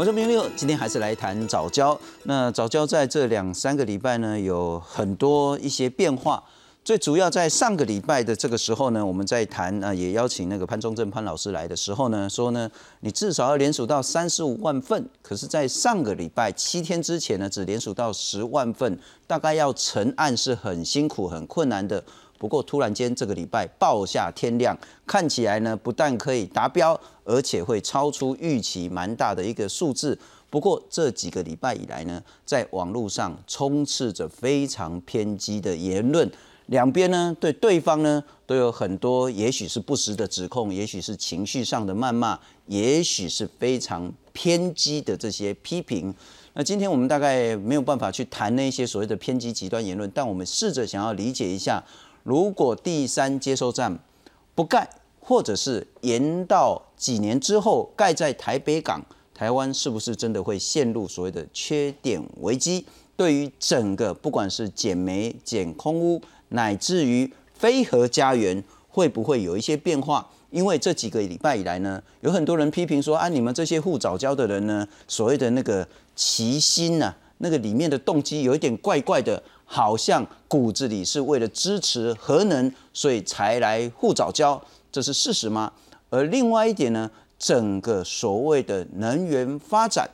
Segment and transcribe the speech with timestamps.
[0.00, 2.00] 我是明六，今天还是来谈早教。
[2.22, 6.42] 那早教在这两三个礼拜呢，有很多一些变化。
[6.82, 15.06] 最主要在上个礼拜的这个时候呢，我们在谈啊，也邀请那个潘忠正潘老师来的时候呢，说呢，你至少要连署到三十五万份。
[15.20, 22.02] 可是，在上个礼拜七天之前呢，只连署到十万份，大概要成案是很辛苦、很困难的。
[22.40, 24.74] 不过，突然间这个礼拜暴下天亮，
[25.06, 30.18] 看起来呢，不但可以达标，而且会超出预期蛮大的一个数字。
[30.48, 36.32] 不过，这几个礼拜以来呢，在网络上充斥着非常偏激的言论。
[36.68, 46.14] 两边呢，对对方呢，都有很多，也许是不实的指控，也许是情绪上的谩骂，也许是非常偏激的这些批评。
[46.54, 51.82] 那今天我们大概没有办法去谈那些所谓的偏激极端言论，但我们试着想要理解一下，
[52.30, 53.98] 如果第三接收站
[54.54, 62.86] 不盖，或者是延到几年之后盖在台北港，台湾是不是真的会陷入所谓的缺电危机？
[63.16, 66.22] 对于整个不管是减煤、减空污。
[66.50, 70.24] 乃至于飞核家园会不会有一些变化？
[70.50, 75.84] 因为这几个礼拜以来呢，有很多人批评说啊，你们这些护早教的人呢，所谓的那个
[76.14, 85.72] 齐心呐，那个里面的动机有一点怪怪的，好像骨子里是为了支持核能，所以才来护早教，这是事实吗？
[86.08, 90.10] 而另外一点呢，整个所谓的能源发展，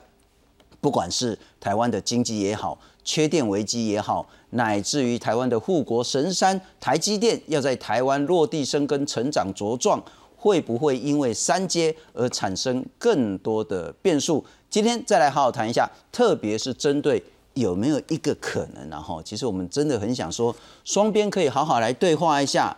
[0.79, 2.77] 不管是台湾的经济也好。
[3.03, 9.99] 缺电危机也好，乃至于台湾的护国神山台积电要在台湾落地生根、成长茁壮，
[10.35, 14.45] 会不会因为三阶而产生更多的变数？
[14.69, 17.23] 今天再来好好谈一下，特别是针对
[17.59, 22.75] 有没有一个可能，然后其实我们真的很想说，双边可以好好来对话一下。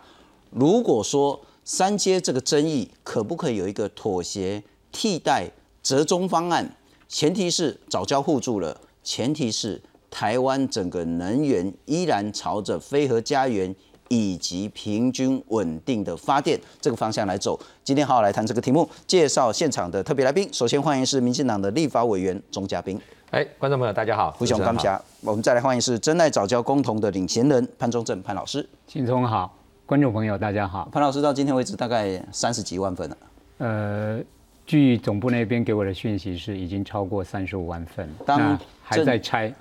[0.50, 5.50] 如果说三阶这个争议可不可以有一个妥协、替代、
[5.82, 6.76] 折中方案？
[7.08, 9.80] 前提是早交互助了，前提是。
[10.12, 13.72] 台湾整个能源依然朝着飞核家园
[14.08, 17.56] 以及平均稳定的发电这个方向来走。
[17.84, 20.48] 今天好好来谈这个题目，介绍现场的特别来宾。
[20.52, 23.00] 首先欢迎是民进党的立法委员钟嘉宾。
[23.30, 25.00] 哎，观众朋友大家好，胡雄刚侠。
[25.20, 28.68] 我们再来欢迎是真爱早教共同的领衔人潘忠正潘老师。
[28.88, 30.88] 信聪好，观众朋友大家好。
[30.90, 33.16] 潘老师到今天为止大概三十几万份了。
[33.58, 34.18] 呃，
[34.66, 39.54] 据总部那边给我的讯息是已经超过三十五万份，当还在拆。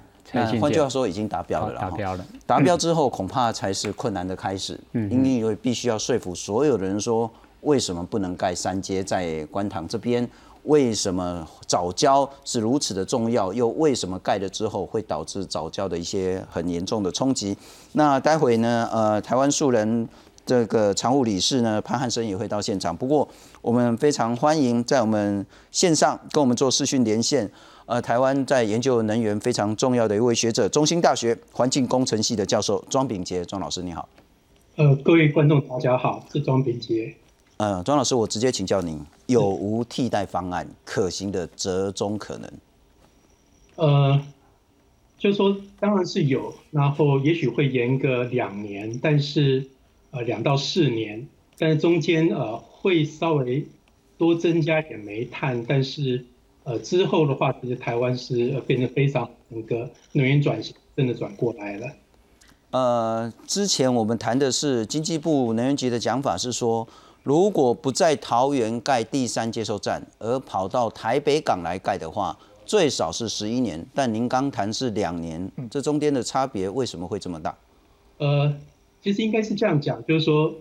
[0.59, 1.79] 换句话说，已经达标了。
[1.79, 2.25] 达标了。
[2.47, 4.79] 达标之后，恐怕才是困难的开始。
[4.93, 7.29] 嗯，因为必须要说服所有的人说，
[7.61, 10.27] 为什么不能盖三阶在观塘这边？
[10.63, 13.53] 为什么早教是如此的重要？
[13.53, 17.55] 又为什么盖了之后会导致早教的一些很严重的冲击？
[17.93, 18.87] 那待会呢？
[18.91, 20.07] 呃，台湾素人
[20.45, 22.95] 这个常务理事呢，潘汉生也会到现场。
[22.95, 23.27] 不过，
[23.61, 27.49] 我们非常欢迎在我们线上跟我们做视讯连线。
[27.85, 34.07] 呃，台湾在研究能源非常重要的一位学者，中兴大学环境工程系的教授庄炳杰庄老师，你好。
[34.75, 37.15] 呃，各位观众大家好，是庄炳杰。
[37.59, 42.49] 呃，庄老师，我直接请教您，有无替代方案可行的折中可能？
[43.75, 44.21] 呃，
[45.17, 49.67] 就是说当然是有，然后也许会延个两年，但是
[50.11, 51.27] 呃两到四年，
[51.57, 53.67] 但是中间呃会稍微
[54.17, 56.25] 多增加一点煤炭，但是。
[56.65, 61.87] 呃，之后的话，其实台湾是变得非常那个能源转型，真的转过来了。
[62.69, 66.87] 呃，之前我们谈的是经济部能源局的讲法是说，
[67.23, 73.85] 如果不在桃园盖第三接收站，而跑到台北港来盖的话，最少是十一年。
[73.93, 77.55] 但您刚谈是两年，这中间的差别为什么会这么大？
[78.17, 78.53] 呃，
[79.01, 80.53] 其实应该是这样讲，就是说，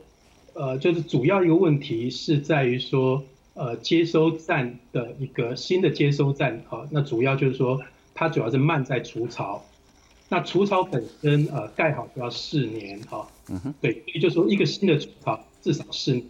[0.55, 3.23] 呃，就是主要一个问题是在于说。
[3.61, 7.77] 呃，接收站的一个新的接收站啊，那主要就是说，
[8.15, 9.61] 它主要是慢在除槽，
[10.29, 16.25] 那除槽本身呃盖好就要四年哈，嗯哼，对，也就是说一个新的除槽至少四年，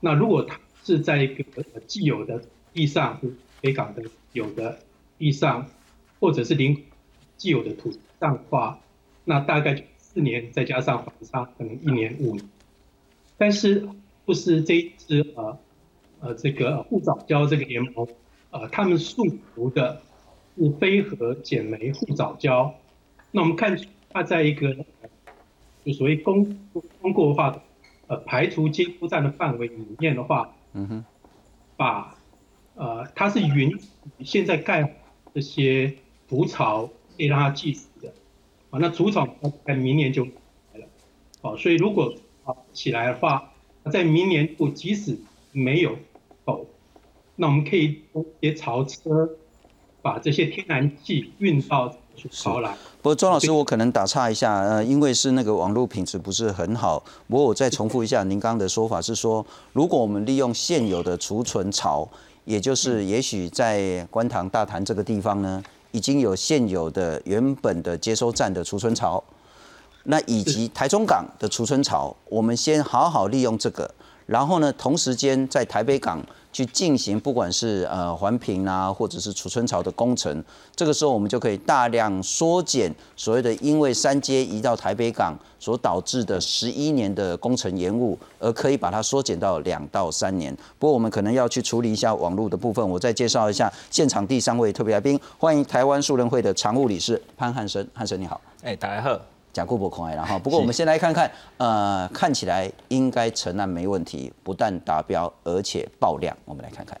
[0.00, 1.44] 那如果它是在一个
[1.86, 3.20] 既有的地上，
[3.60, 4.02] 北港的
[4.32, 4.78] 有的
[5.18, 5.66] 地上，
[6.18, 6.84] 或者是临
[7.36, 8.80] 既有的土上的话，
[9.24, 12.48] 那大概就四年，再加上房差可能一年五年，
[13.36, 13.88] 但是
[14.24, 15.58] 不是这一次呃。
[16.22, 18.06] 呃，这个护藻胶这个联盟，
[18.50, 19.26] 呃，他们诉
[19.56, 20.02] 求的
[20.54, 22.74] 是非核减煤护藻胶。
[23.30, 23.80] 那我们看
[24.10, 24.76] 它在一个
[25.82, 26.58] 就所谓公
[27.00, 27.62] 公过化的
[28.10, 31.04] 呃排除接收站的范围里面的话，嗯哼，
[31.76, 32.18] 把
[32.74, 34.96] 呃它是允许现在盖
[35.32, 35.94] 这些
[36.26, 36.86] 浮槽
[37.16, 38.12] 可以让它计时的，
[38.70, 39.28] 啊，那主草
[39.64, 40.86] 在明年就来了，
[41.40, 42.12] 好，所以如果
[42.44, 43.52] 啊起来的话，
[43.92, 45.16] 在明年度即使
[45.52, 45.96] 没有。
[47.36, 49.30] 那我们可以用一些槽车，
[50.02, 51.96] 把这些天然气运到
[52.30, 52.70] 槽来。
[53.02, 57.02] 不过庄老师，我可能打岔一下，呃，因为是那个网络品质不是很好。
[57.28, 62.08] 不过我再重复一下，您刚刚的说法是说，如果我们利用现有的储存槽，
[62.44, 65.62] 也就是也许在观塘大潭这个地方呢，
[65.92, 69.22] 已经有现有的原本的接收站的储存槽，
[70.04, 73.90] 那以及台中港的储存槽，我们先好好利用这个，
[74.30, 76.24] 然后呢，同时间在台北港。
[76.52, 80.42] 去进行不管是呃环评啊，或者是储存槽的工程，
[80.74, 90.52] 这个时候我们就可以大量缩减所谓的因为三阶移到台北港所导致的十一年的工程延误，而可以把它缩减到两到三年。
[90.76, 92.86] 不过我们可能要去处理一下网络的部分。
[92.90, 97.86] 我再介绍一下现场第三位特别来宾，欢迎台湾树人会的常务理事潘汉生。
[97.94, 99.39] 汉生你好，哎，大家好。
[99.52, 106.36] 讲故不空然后不过我们先来看看，呃，看起来应该承案没问题，不但达标，而且爆量。
[106.44, 106.98] 我们来看看，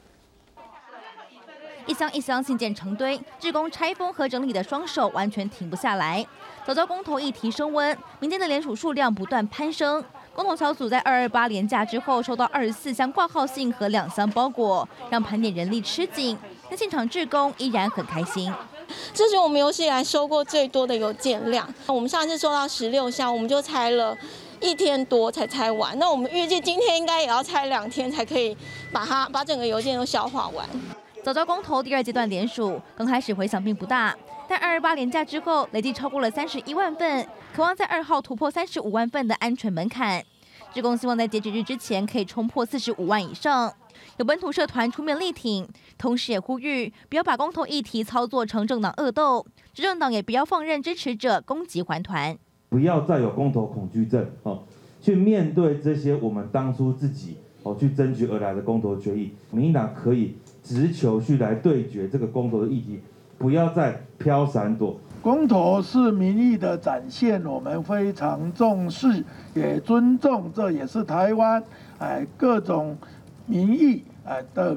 [1.86, 6.26] 一箱一箱信件成堆，职工拆封和整理的双手完全停不下来。
[6.66, 10.04] 早教公投议题升温，民间的联署数量不断攀升。
[10.34, 16.36] 公投小组在二二八连假之后，收到二十四箱挂号信和两箱包裹，让盘点人力吃紧。
[16.68, 18.52] 但现场职工依然很开心。
[19.12, 21.66] 这是我们有史以来收过最多的邮件量。
[21.86, 24.16] 我们上次收到十六箱，我们就拆了
[24.60, 25.98] 一天多才拆完。
[25.98, 28.56] 那我们预计今天应该也要拆两天，才可以
[28.92, 30.68] 把它把整个邮件都消化完。
[31.22, 34.16] 早教公投第二阶段联署，刚开始回响并不大，
[34.48, 40.24] 但二二八连假之后，累计超过了三十一万份，渴望在二号突破三十五万份的安全门槛。
[40.72, 43.72] 职工希望在截止日之前可以冲破四十五万以上。
[44.18, 45.66] 有本土社团出面力挺，
[45.98, 49.44] 同时也呼吁不要把公投议题操作成政党恶斗，
[49.74, 52.38] 执政党也不要放任支持者攻击环团，
[52.68, 54.62] 不要再有公投恐惧症哦，
[55.00, 63.00] 去面对这些我们当初自己哦去争取而来的公投决议，民进党可以直球去来对决这个公投的议题，
[63.38, 64.98] 不要再飘闪躲。
[65.22, 69.24] 公投是民意的展现，我们非常重视，
[69.54, 71.62] 也尊重，这也是台湾
[71.98, 72.96] 哎各种。
[73.46, 74.76] 民意哎的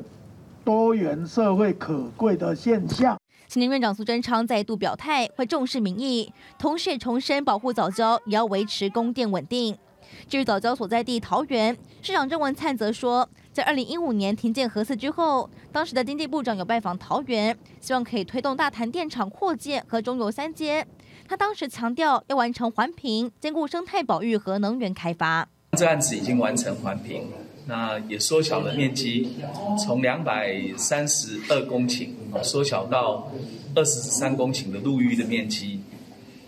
[0.64, 3.16] 多元社会可贵的现象。
[3.48, 9.78] 行政院长苏贞昌再度表态，会重视民意，同时重申保护早教，也要维持供电稳定。
[10.28, 20.86] 至于早教所在地桃园，市长郑文灿则说，在二零一五年停建核四之后，当时的经济部长有拜访桃园，希望可以推动大潭电厂扩建和中油三阶。
[21.28, 25.48] 他当时强调，要完成环评，兼顾生态保育和能源开发。
[25.78, 27.28] 这案子已经完成环评。
[27.66, 29.38] 那也缩小了面积，
[29.82, 32.10] 从两百三十二公顷
[32.44, 33.32] 缩小到
[33.74, 35.80] 二十三公顷的陆域的面积。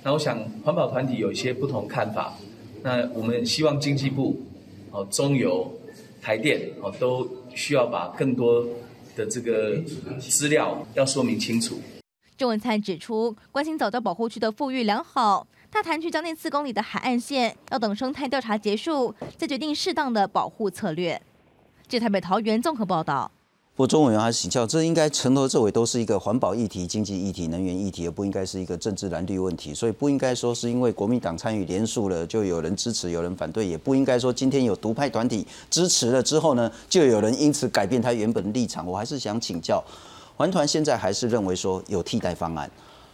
[0.04, 2.34] 那我想环保团体有一些不同看法。
[2.86, 4.40] 那我们希望经济部、
[4.92, 5.74] 哦中油、
[6.22, 8.64] 台电哦都需要把更多
[9.16, 9.76] 的这个
[10.20, 11.82] 资料要说明清楚。
[12.38, 15.48] 郑文灿指出，关心早教保护区的富裕良好。
[15.72, 21.20] 大潭区将近四公里的海岸线，要等生态调查结束，再决定适当的保护策略。
[21.88, 23.32] 这台北桃园综合报道。
[23.78, 29.74] 不过，钟委员还是请教，这应该从头至尾都是一个环保议题、经济议题、能源议题，而不应该是一个政治蓝绿问题。
[29.74, 38.88] 所以，不应该说是因为国民党参与联署了，就有人支持，有人反对；也不应该说今天有独派团体支持了之后呢，就有人因此改变他原本的立场。
[38.88, 39.84] 我还是想请教，
[40.38, 42.72] 环团现在还是认为说有替代方案。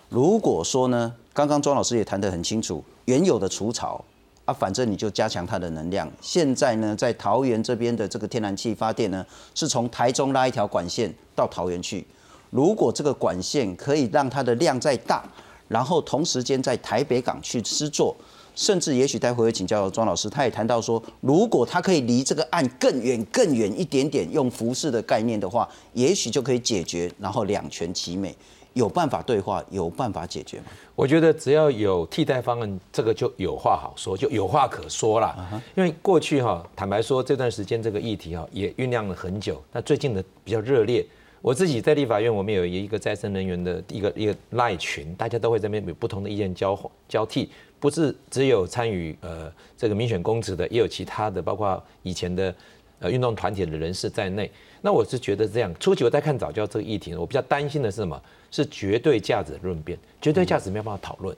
[0.10, 1.12] 如果说呢？
[1.34, 4.03] 刚刚庄老师也谈得很清楚，原有的除草
[4.46, 6.12] 啊，反正你就加强它的能量。
[6.20, 12.06] 现在呢，在桃园这边的这个天然气发电呢，是从台中拉一条管线到桃园去。
[12.50, 15.24] 如果这个管线可以让它的量再大，
[15.68, 18.14] 然后同时间在台北港去施作，
[18.56, 28.36] 甚至也许待会会请教庄老师，他也谈到说，如果它可以离这个岸更远更远一点点，用浮式的概念的话，也许就可以解决，然后两全其美。
[28.74, 30.66] 有办法对话，有办法解决吗？
[30.96, 35.62] 我觉得只要有替代方案，这个就有话好说，就有话可说了。
[35.75, 39.62] 因为过去哈，坦白说这段时间这个议题哈也酝酿了很久。
[39.72, 41.06] 那最近的比较热烈，
[41.42, 46.78] 我自己在立法院，我们有一个再生能源的一个一个赖群，大家都会在那边有不同的意见交
[47.10, 47.50] 交替，
[47.80, 52.56] 不是只有参与呃这个民选公职的，也有其他的，包括以前的
[53.00, 54.50] 呃运动团体的人士在内。
[54.82, 58.20] 那我是觉得这样，初期我在看早教这个议题，我比较担心的是什么？
[58.50, 61.36] 是绝对价值的论辩，绝对价值没有办法讨论。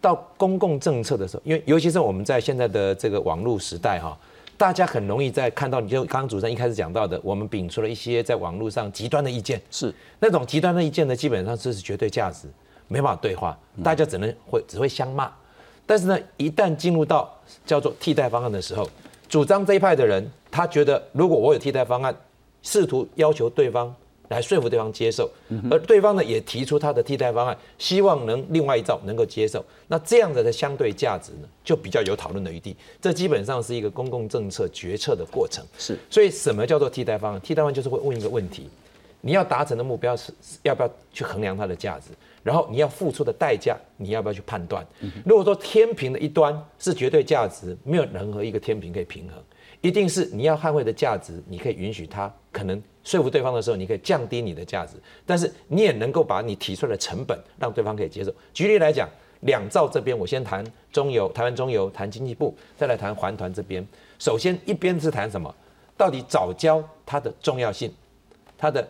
[0.00, 4.18] 到公共政策的时候，因为尤其是我们在现在的这个网络时代哈，
[4.58, 12.48] 大家很容易在看到，你就刚刚主持人一开始讲到的，我们摒除了一些在网络上极端的意见，是那种极端的意见呢，基本上这是绝对价值，
[12.88, 15.32] 没办法对话，大家只能会只会相骂。
[15.86, 18.88] 但是呢，一旦进入到叫做替代方案的时候，
[19.28, 22.14] 主张这一派的人，他觉得如果我有替代方案，
[22.62, 23.94] 试图要求对方
[24.28, 25.28] 来说服对方接受，
[25.70, 29.64] 而对方呢也提出他的替代方案，希望能另外一造能够接受。
[29.88, 32.76] 那这样子的相对价值呢，就比较有讨论的余地。
[33.00, 35.64] 这基本上是一个公共政策决策的过程。
[35.78, 37.40] 是，所以什么叫做替代方案？
[37.40, 38.68] 替代方案就是会问一个问题：
[39.20, 42.10] 你要达成的目标是要不要去衡量它的价值？
[42.42, 44.86] 然后你要付出的代价，你要不要去判断？
[45.26, 49.42] 如果说天平的一端是绝对价值，没有任何一个天平可以平衡，
[49.80, 54.94] 一定是你要捍卫的价值，你可以允许它可能说服对方的时候，你可以降低你的价值，
[55.24, 58.32] 但是你也能够把你提出来的成本让对方可以接受。
[58.52, 59.08] 举例来讲，
[59.40, 63.86] 两兆这边，我先谈中油，台湾中油，谈经济部，再来谈环团这边。
[64.18, 65.54] 首先一边是谈什么？
[65.96, 67.92] 到底早教它的重要性，
[68.56, 68.86] 它的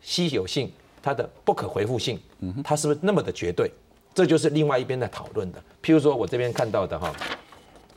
[0.00, 0.70] 稀有性。
[1.02, 2.20] 它的不可回复性，
[2.62, 3.72] 它是不是那么的绝对？
[4.12, 5.58] 这就是另外一边在讨论的。
[5.82, 7.14] 譬如说我这边看到的哈，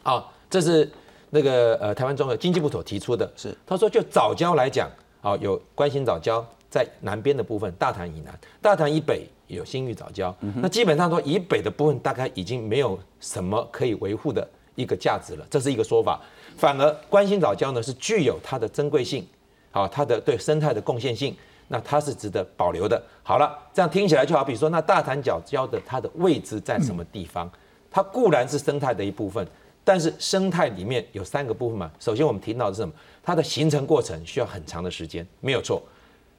[0.03, 0.89] 啊，这是
[1.33, 4.87] 那个呃台湾中的经济部所提出的，是他说就早教来讲，
[5.21, 16.21] 啊有关心早教在南边的部分，大潭以南，大潭以北有新域早教，那基本上说以北的部分大概已经没有什么可以维护的一个价值了，这是一个说法。
[16.55, 19.27] 反而关心早教呢是具有它的珍贵性，
[19.71, 21.35] 啊，它的对生态的贡献性。
[21.69, 23.01] 那它是值得保留的。
[23.23, 27.49] 好了，这样听起来就好比说，那大潭角礁的它的位置在什么地方？
[27.89, 29.47] 它固然是生态的一部分，
[29.83, 31.91] 但是生态里面有三个部分嘛。
[31.99, 32.93] 首先我们提到的是什么？
[33.23, 35.81] 它的形成过程需要很长的时间，没有错。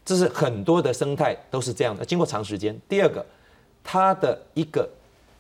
[0.05, 2.79] 这是很多的生态都是这样的，经过长时间。
[2.89, 3.25] 第二个，
[3.83, 4.89] 它的一个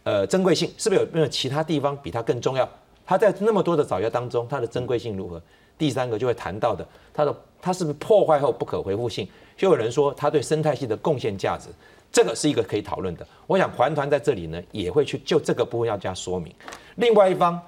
[0.04, 2.68] 呃珍贵性是不是有没有其他地方比它更重要？
[3.06, 5.42] 它在那么多的藻礁当中，它的珍贵性如何？
[5.76, 9.28] 第三个就会谈到的，它的它是不是破坏后不可回复性？
[9.56, 11.68] 就有人说它对生态系的贡献价值，
[12.10, 13.26] 这个是一个可以讨论的。
[13.46, 16.54] 我想环团在这里呢也会去就这个部分要加说明。
[16.94, 17.60] 另外一方，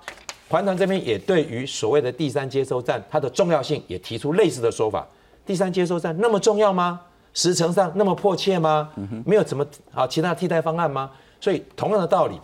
[0.49, 5.07] 环团这边也对于所谓的第三接收站它的重要性也提出类似的说法。
[5.45, 7.01] 第三接收站那么重要吗？
[7.35, 8.91] 时程上那么迫切吗？
[9.25, 11.11] 没有怎么啊其他替代方案吗？
[11.41, 12.41] 所以同样的道理，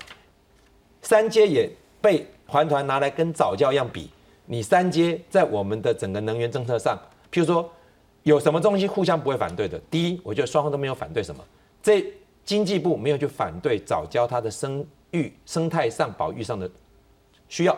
[1.00, 4.10] 三阶也被环团拿来跟早教一样比。
[4.46, 6.98] 你三阶在我们的整个能源政策上，
[7.32, 7.70] 譬如说。
[8.24, 9.76] 有什么东西互相不会反对的？
[9.90, 11.44] 第一，我觉得双方都没有反对什么。
[11.82, 12.06] 这
[12.44, 16.70] 经济部没有去反对早教它的生育、生态上保育上的
[17.48, 17.76] 需要，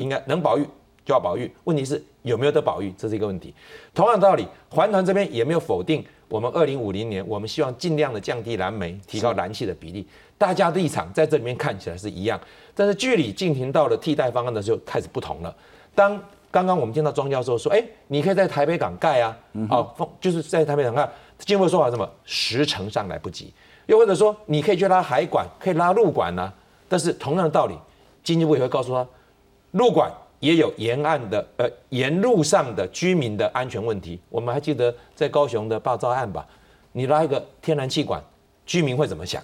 [0.00, 0.62] 应该能保育
[1.04, 1.50] 就要保育。
[1.64, 3.54] 问题是有没有得保育，这是一个问题。
[3.94, 10.06] 同样道理，环团这边也没有否定我们二零五零年，我们希望尽量的降低燃煤，提高燃气的比例。
[10.36, 12.40] 大家的立场在这里面看起来是一样，
[12.74, 15.54] 但是距离进行到了替代方案的时候开始不同了。
[15.94, 16.20] 当
[16.50, 19.36] 刚刚我们听到庄教授说，哎，你可以在台北港盖啊，
[19.68, 21.08] 哦，就是在台北港盖。
[21.38, 23.52] 经过说法什么时程上来不及，
[23.86, 26.52] 又或者说你可以去拉海管，可以拉陆管呐。
[26.88, 27.76] 但是同样的道理，
[28.24, 29.06] 经济部也会告诉他，
[29.78, 34.20] 陆管也有沿岸的呃沿路上的居民的安全问题。
[34.28, 36.44] 我们还记得在高雄的爆炸案吧？
[36.90, 38.20] 你拉一个天然气管，
[38.66, 39.40] 居民会怎么想？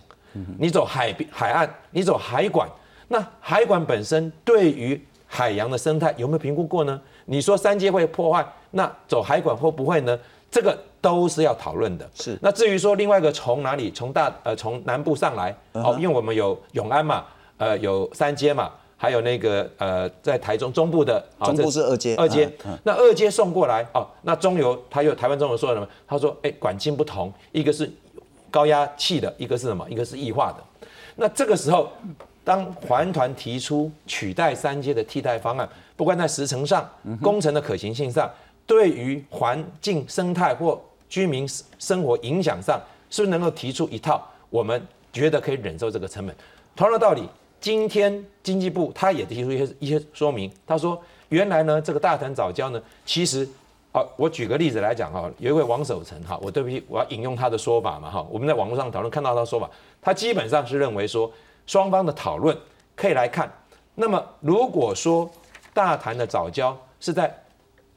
[0.58, 2.68] 你走海边海岸，你走海管，
[3.06, 7.00] 那海管本身对于海洋的生态有没有评估过呢？
[7.24, 10.18] 你说三阶会破坏，那走海管会不会呢？
[10.50, 12.10] 这个都是要讨论的。
[12.14, 12.36] 是。
[12.42, 17.24] 那至于说另外一个从哪里从大呃从南部上来哦，因为我们有永安嘛，
[17.58, 18.72] 呃有三阶嘛，
[19.04, 22.50] 还有那个呃在台中中部的中部是二阶二阶，
[22.84, 25.88] 那二阶送过来哦，那中油他又台湾中油说了什么？
[26.06, 27.90] 他说哎管径不同，一个是
[28.50, 29.86] 高压气的，一个是什么？
[29.90, 30.86] 一个是液化的。
[31.16, 31.90] 那这个时候。
[32.46, 36.86] 当环团提出取代三阶的替代方案，不管在时程上、
[37.22, 38.30] 工程的可行性上，
[38.66, 46.36] 对于环境生态或居民生活影响上，是不是能够提出一套我们觉得可以忍受这个成本？
[46.76, 47.26] 同样的道理，
[47.64, 53.48] 今天经济部他也提出一些一些说明，他说原来呢这个大谈早教呢，其实，
[53.90, 59.70] 啊，我举个例子来讲哈，有一位王守成哈，我对不起，我要引用他的说法嘛哈，我们在网络上讨论看到他的说法，
[60.02, 61.32] 他基本上是认为说。
[61.66, 62.54] 双方的讨论
[62.94, 63.50] 可以来看。
[63.94, 65.30] 那么，如果说
[65.72, 67.34] 大谈的早教是在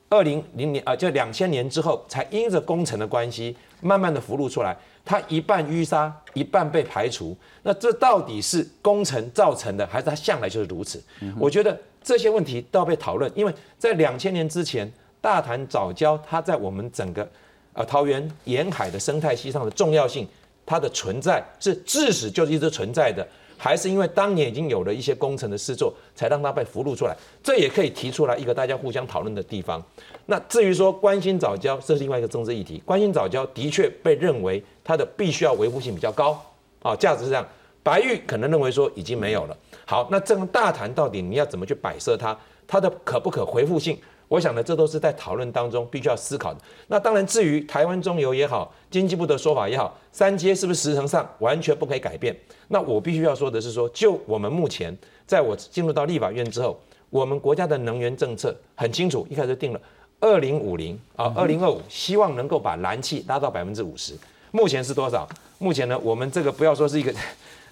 [0.07, 7.35] 二零零年啊，就两千年之后，才因着工程的关系，慢慢的浮露出来，它一半淤沙，一半被排除。
[7.63, 11.01] 那这到底是工程造成的，还是它向来就是如此？
[11.39, 17.27] 我觉得这些问题都要被讨论，因为在两千年之前，大潭早礁它在我们整个
[17.73, 20.27] 呃桃园沿海的生态系上的重要性，
[20.65, 23.25] 它的存在是自始就一直存在的。
[23.57, 27.15] 还是因为当年已经有了一些工程的施作，才让它被浮露出来。
[27.43, 29.83] 这也可以提出来一个大家互相讨论的地方。
[30.27, 32.81] 那至于说关心早教，这是另外一个政治议题。
[32.85, 36.39] 关心早教的确被认为它的必须要维护性比较高
[36.81, 37.47] 啊，价值是这样。
[37.81, 39.57] 白玉可能认为说已经没有了。
[39.85, 42.37] 好，那这个大谈到底你要怎么去摆设它？
[42.67, 43.97] 它的可不可回复性？
[44.27, 46.59] 我想呢，这都是在讨论当中必须要思考的。
[46.87, 52.35] 那当然，至于台湾中油也好，经济部的说法也好，三阶是不是时程上完全不可以改变？
[52.67, 56.77] 那我必须要说的是说，就我们目前在我进入到立法院之后，
[57.09, 59.79] 我们国家的能源政策很清楚，一开始定了
[60.19, 64.13] 二零五零啊，二零二五，希望能够把燃气拉到百分之五十。
[64.51, 65.27] 目前是多少？
[65.57, 67.13] 目前呢，我们这个不要说是一个。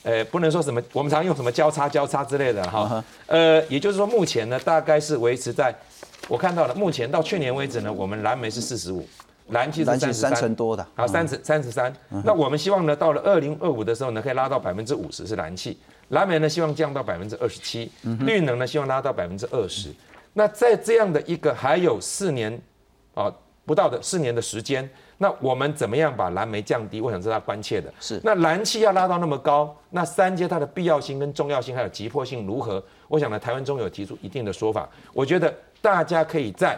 [0.06, 3.04] 呃，不能说什么，我们常用什么交叉交叉之类的哈。
[3.26, 5.74] 呃，也就是说，目前呢，大概是维持在，
[6.28, 9.04] 我看到了，目前到去年为止呢，我们蓝煤是四十五，
[9.50, 11.92] 蓝气是三成多的，好，三十三十三。
[12.24, 15.76] 那我们希望呢，到了二零二五的时候呢，可以拉到百分之五十是蓝气，
[16.10, 19.92] 蓝煤呢希望降到百分之二十七，绿能呢希望拉到百分之二十。
[20.34, 22.62] 那在这样的一个还有四年，
[23.16, 23.34] 啊，
[23.66, 24.88] 不到的四年的时间。
[25.18, 27.00] 那我们怎么样把蓝煤降低？
[27.00, 27.94] 我想是他关切的。
[28.02, 28.20] 是。
[28.22, 32.84] 那燃气要拉到那么高，那三阶它的必要性跟重要性还有急迫性如何？
[33.08, 34.90] 我想呢，台湾中有提出一定的说法。
[35.14, 36.78] 我觉得大家可以在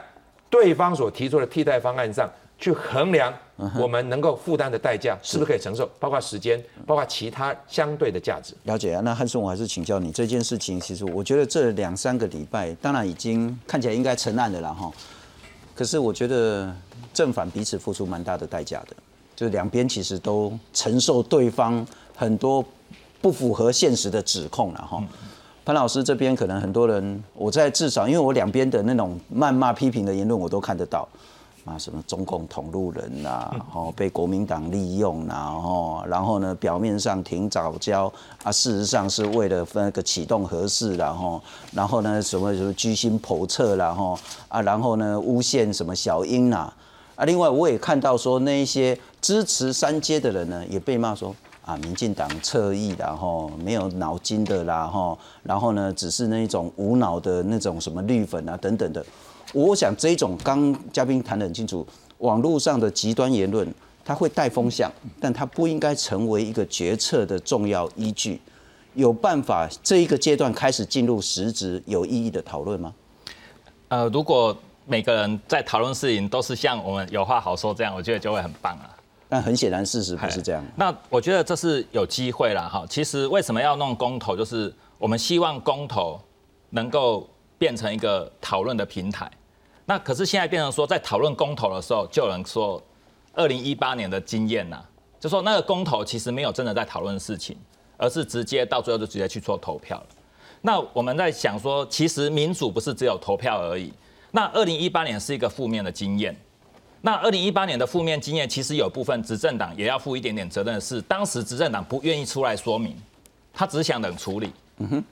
[0.51, 2.29] 对方所提出的替代方案上
[2.59, 3.33] 去衡量
[3.75, 8.53] 我们能够负担的代价是不是可以承受，包括时间，包括其他相对的价值。
[8.65, 9.01] 了解啊。
[9.03, 10.79] 那汉松，我还是请教你这件事情。
[10.79, 14.91] 其实我觉得这两三个礼拜，当然已经看起来应该成案的了哈。
[15.73, 16.71] 可是我觉得。
[17.17, 18.95] 正反彼此付出蛮大的代价的，
[19.35, 21.83] 就两边其实都承受对方
[22.15, 22.63] 很多
[23.19, 25.03] 不符合现实的指控了哈。
[25.65, 31.09] 潘老师这边可能很多人，我在至少因为我两边的那种谩骂批评的言论我都看得到
[31.65, 44.19] 啊，什么中共同路人呐，哦被国民党利用呐，哦然后呢表面上挺早交啊，事实上是为了那个启动合适然后然后呢什么什么居心叵测然后
[44.49, 46.71] 啊然后呢诬陷什么小英呐。
[47.17, 59.03] 啊，另外我也看到说那一些支持三阶的人呢，也被骂说啊，民进党侧翼然后没有脑筋的啦，哈，然后呢，只是那种无脑的那种什么绿粉啊等等的。
[59.51, 61.83] 我想这种刚嘉宾谈得很清楚，
[62.19, 63.67] 网络上的极端言论，
[64.05, 68.39] 它会带风向，但它不应该成为一个决策的重要依据。
[68.93, 72.93] 有办法这一个阶段开始进入实质有意义的讨论吗？
[73.87, 74.55] 呃，如果。
[74.89, 78.89] 每个人在讨论事情都是像我们有话好说这样，我觉得就会很棒啊。
[79.27, 80.63] 但很显然事实不是这样。
[80.77, 82.85] 那我觉得这是有机会了哈。
[82.89, 86.17] 其实为什么要弄公投，就是我们希望公投
[86.69, 89.29] 能够变成一个讨论的平台。
[89.83, 92.81] 那可是现在变成说，在讨论公投的时候，就有人说，
[93.33, 94.81] 二零一八年的经验呐，
[95.19, 97.57] 就说那个公投其实没有真的在讨论事情，
[97.97, 100.05] 而是直接到最后就直接去做投票了。
[100.61, 103.91] 那我们在想说，其实民主不是只有投票而已。
[104.31, 106.35] 那二零一八年是一个负面的经验。
[107.01, 112.95] 那二零一八年的负面经验，其实有部分执政党也要负一点点责任的是，当时执政党不愿意出来说明，
[113.53, 114.51] 他只想冷处理，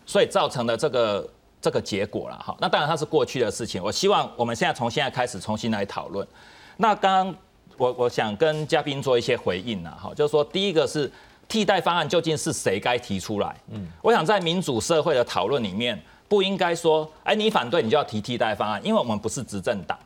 [0.06, 1.30] 所以造成了这个
[1.62, 2.58] 这个结果了哈。
[2.60, 6.28] 那当然它是过去的事情，我希望我们现在从现在开始重新来讨论。
[6.76, 7.36] 那刚刚
[7.78, 11.10] 我我想跟嘉宾做一些回应呐，哈，就是说第一个是
[11.48, 13.56] 替代方案究竟是谁该提出来？
[13.70, 16.02] 嗯，我想在民主社会的讨论里面。
[16.36, 19.98] 不应该说，哎，你反对你就要提替代方案，因为我们不是执政党，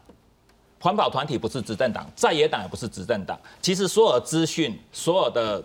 [0.80, 3.36] 环保团体不是执政党，在野党也不是执政党。
[3.63, 5.63] 其实所有资讯、所有的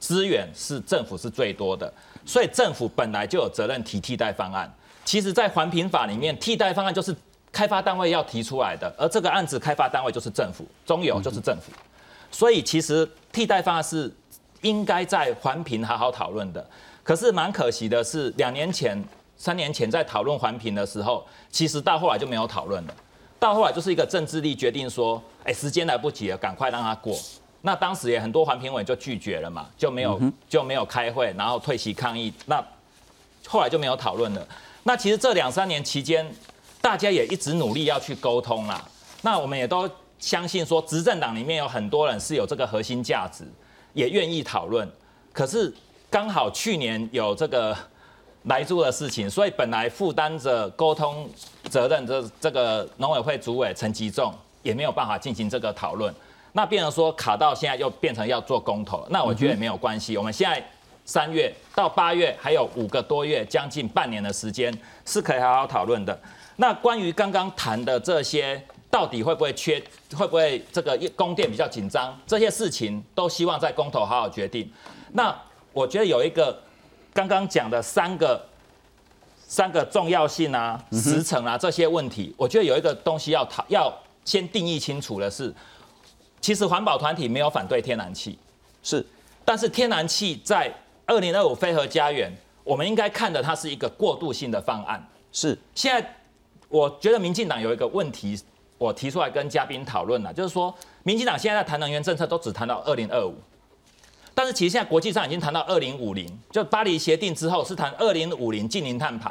[0.00, 1.94] 资源是政府是最多的，
[2.26, 4.68] 所以政府本来就有责任提替代方案。
[5.04, 7.14] 其实，在环评法里面，替代方案就是
[7.52, 11.70] 开发单位要提出来的，而这个案子开发单位就是政府，中油就是政府。
[12.32, 14.12] 所以，其实替代方案是
[14.62, 16.68] 应该在环评好好讨论的。
[17.04, 19.00] 可是，蛮可惜的是，两年前。
[19.40, 22.94] 三年前在讨论环评的时候，其实到后来就没有讨论了。
[23.38, 27.18] 到后来就是一个政治力决定说，哎，时间来不及了，赶快让它过。
[27.62, 32.30] 那当时也很多环评委就拒绝了嘛，就没有就没有开会，然后退席抗议。
[32.44, 32.62] 那
[33.46, 34.46] 后来就没有讨论了。
[34.82, 36.30] 那其实这两三年期间，
[36.82, 38.86] 大家也一直努力要去沟通啦。
[39.22, 43.44] 那我们也都相信说，执政党里面有很多人是有这个核心价值，
[43.94, 44.86] 也愿意讨论。
[45.32, 45.74] 可是
[46.10, 47.74] 刚好去年有这个。
[48.44, 51.28] 来做的事情，所以本来负担着沟通
[51.68, 56.12] 责任的这个农委会主委陈吉仲也没有办法进行这个讨论，
[56.54, 60.16] 那变成说卡到现在又变成要做公投，那我觉得也没有关系。
[60.16, 60.66] 我们现在
[61.04, 64.74] 三月到八月还有五个多月，将近半年的时间
[65.04, 66.18] 是可以好好讨论的。
[66.56, 69.78] 那关于刚刚谈的这些，到底会不会缺，
[70.16, 74.72] 会不会这个供电比较紧张，这些事情都希望在公投好好决定。
[75.12, 75.38] 那
[75.74, 76.58] 我觉得有一个。
[77.12, 78.46] 刚刚讲的三个
[79.46, 83.92] 三个重要性啊、时程啊这些问题，我觉得有一个东西要讨要
[84.24, 85.52] 先定义清楚的是，
[86.40, 88.38] 其实环保团体没有反对天然气，
[88.82, 89.04] 是，
[89.44, 90.72] 但是天然气在
[91.06, 95.04] 二零二五飞核家园，我们应该看的它是一个过渡性的方案。
[95.32, 96.16] 是，现在
[96.68, 98.40] 我觉得民进党有一个问题，
[98.78, 103.34] 我提出来跟嘉宾讨论了，就是说，民进党现在在谈能源政策，都只谈到二零二五，
[104.40, 109.30] 但是其实现在国际上已经谈到二零五零，就巴黎协定之后是谈二零五零近零碳排，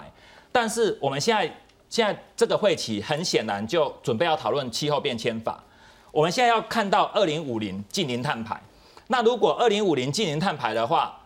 [0.51, 1.51] 但是我们现在
[1.89, 5.63] 现在这个会期很显然就准备要讨论气候变迁法，
[6.11, 8.61] 我们现在要看到二零五零近零碳排，
[9.07, 11.19] 那如果二零五零近零碳排的话，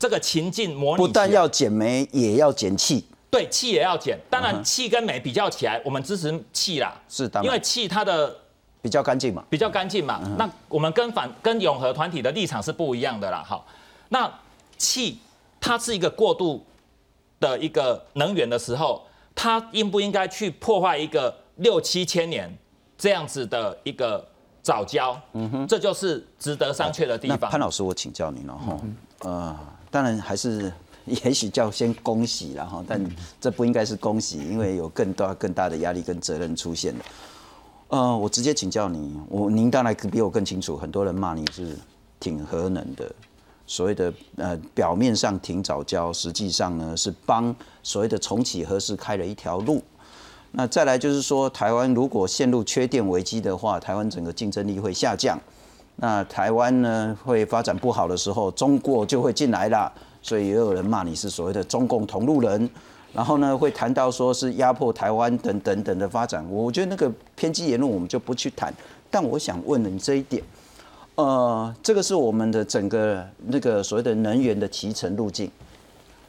[0.00, 3.06] 这个情境模拟不但要减煤，也要减气。
[3.30, 4.18] 对，气也要减。
[4.28, 7.00] 当然，气跟煤比较起来，我们支持气啦。
[7.08, 8.36] 是的，因为气它的
[8.82, 10.20] 比较干净嘛，比较干净嘛。
[10.36, 13.42] 那我们跟反跟永和团体的立场是不一样的啦。
[13.46, 13.64] 好，
[14.10, 14.30] 那
[14.76, 15.18] 气
[15.60, 16.62] 它是一个过渡
[17.40, 19.02] 的一个能源的时候，
[19.34, 22.52] 它应不应该去破坏一个六七千年
[22.98, 24.22] 这样子的一个
[24.62, 25.18] 早教？
[25.32, 27.50] 嗯哼，这就是值得商榷的地方。
[27.50, 28.80] 潘老师，我请教您了哈。
[29.20, 29.58] 呃，
[29.90, 30.70] 当然还是。
[31.04, 33.04] 也许叫先恭喜了哈，但
[33.40, 37.04] 这不应该是恭喜，因为有更多更大的压力跟责任出现了。
[37.92, 41.76] 呃，我直接请教你，我您当然比我更清楚，很多人骂你是
[42.18, 43.14] 挺核能的，
[43.66, 49.82] 所谓的呃表面上挺早教，实际上呢是帮所谓的重启核市开了一条路。
[50.52, 55.38] 那再来就是说，台湾如果陷入缺电危机的话，台湾整个竞争力会下降。
[55.96, 59.92] 那台湾呢会发展不好的时候，中国就会进来了。
[60.22, 62.70] 所以也有人骂你是所谓的中共同路人，
[63.14, 68.72] 然后呢会谈到说是压迫台湾等等等的发展，我觉得那个偏激言论我们就不去谈。
[69.10, 70.42] 但我想问你这一点，
[71.16, 75.50] 呃，这个是我们的整个那个所谓的能源的提成路径。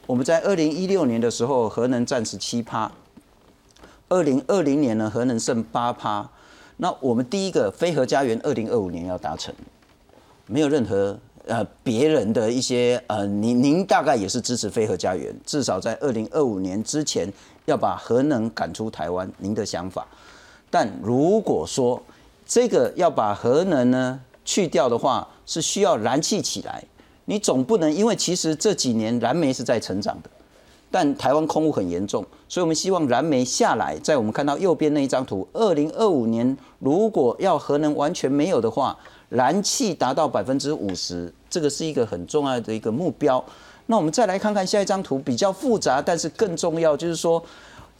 [0.06, 2.92] 我们在二零一六年的时候，核能占十七趴，
[4.10, 6.28] 二零二零年呢核能剩八趴。
[6.76, 9.54] 那我们第一个非核家园二零二五年要达成，
[10.46, 11.18] 没有任何。
[11.46, 17.30] 呃，别人的一些呃，您您大概也是支持飞核家园，至少在二零二五年之前
[17.66, 20.06] 要把核能赶出台湾，您的想法。
[20.70, 22.02] 但如果说
[22.46, 26.82] 这个要把核能呢去掉的话，是需要燃气起来，
[27.26, 30.30] 你总不能因为其实这几年燃煤是在成长的，
[30.90, 38.96] 但台湾空污很严重，所以我们希望燃煤下来，在我们看到右边那一张图，二零二五年如果要核能完全没有的话。
[39.28, 43.44] 燃气达到百分之五十，这个是一个很重要的一个目标。
[43.86, 47.42] 那我们再来看看下一张图，比较复杂，但是更重要就是说，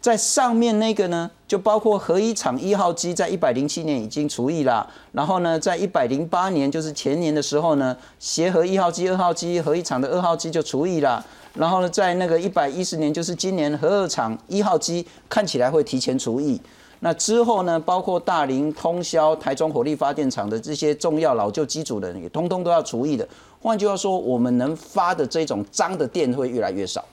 [0.00, 16.60] 在上面那个呢，就包括核一厂一号机在一百零七年已经除役了，然后呢，在一百零八年就是前年的时候呢，协和一号机、二号机核一厂的二号机就除役了，然后呢，在那个一百一十年就是今年核二厂一号机看起来会提前除役。
[17.04, 17.78] 那之后呢？
[17.78, 23.28] 包括大林、通宵、台中火力发电厂的这些重要老旧机组的，也通通都要除役的。
[23.60, 27.04] 换句话说，我们能发的这种脏的电会越来越少。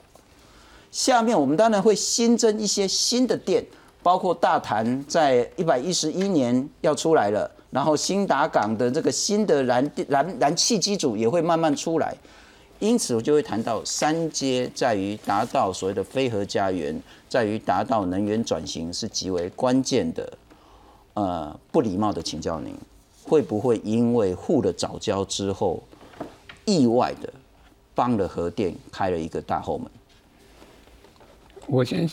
[0.90, 3.62] 下面我们当然会新增一些新的电，
[4.02, 12.16] 包括大潭在一百一十一年要出来了，然后新达港的这个新的燃燃燃气机组也会慢慢出来。
[12.78, 16.98] 因此，我就会谈到三阶在于达到所谓的非核家园，
[17.32, 20.30] 在于达到能源转型是极为关键的。
[21.14, 22.76] 呃，不礼貌的请教您，
[23.22, 25.82] 会不会因为护了早教之后，
[26.66, 27.32] 意外的
[27.94, 29.90] 帮了核电开了一个大后门？
[31.66, 32.06] 我先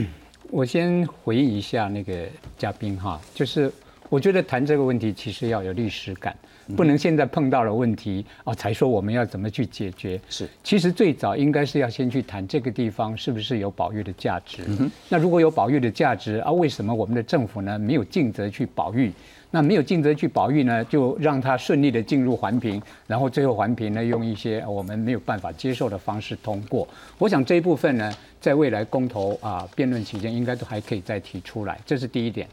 [0.52, 3.72] 我先回应一下那个嘉宾哈，就是
[4.10, 6.36] 我觉得谈这个问题其实要有历史感。
[6.74, 10.20] 不能现在碰到了问题啊，才说我们要怎么去解决。
[10.28, 14.64] 是，其实最早应该是要先去谈这个地方是不是有保育的价值。
[15.08, 19.12] 那如果有保育的价值啊，为什么我们的政府呢没有尽责去保育？
[19.52, 26.86] 那没有尽责去保育呢，就让它顺利的进入环评，然后最后环评呢用一些我们没有办法接受的方式通过。
[27.16, 31.78] 我想这一部分呢，在未来公投啊辩论期间，应该都还可以再提出来。
[31.86, 32.46] 这是第一点。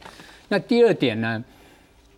[0.47, 1.43] 那第二点呢？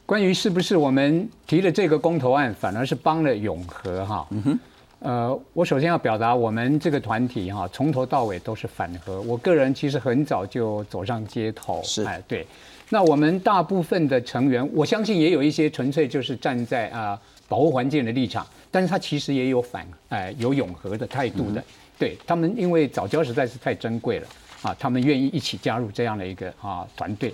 [0.06, 4.28] 关于是不是我们提了这个公投案，反而是帮了永和哈？
[4.30, 4.60] 嗯哼。
[5.00, 9.20] 呃，我首先要表达，我们这个团体哈，从头到尾都是反核。
[9.22, 11.82] 我个人其实很早就走上街头。
[11.84, 12.04] 是。
[12.04, 12.46] 哎，对。
[12.89, 21.63] 那我们大部分的成员，我相信也有一些纯粹就是站在啊保护环境的立场，但是他其实也有反哎有永和的态度的。
[21.98, 24.28] 对他们，因为早教实在是太珍贵了
[24.62, 27.34] 啊，他们愿意一起加入这样的一个啊团队。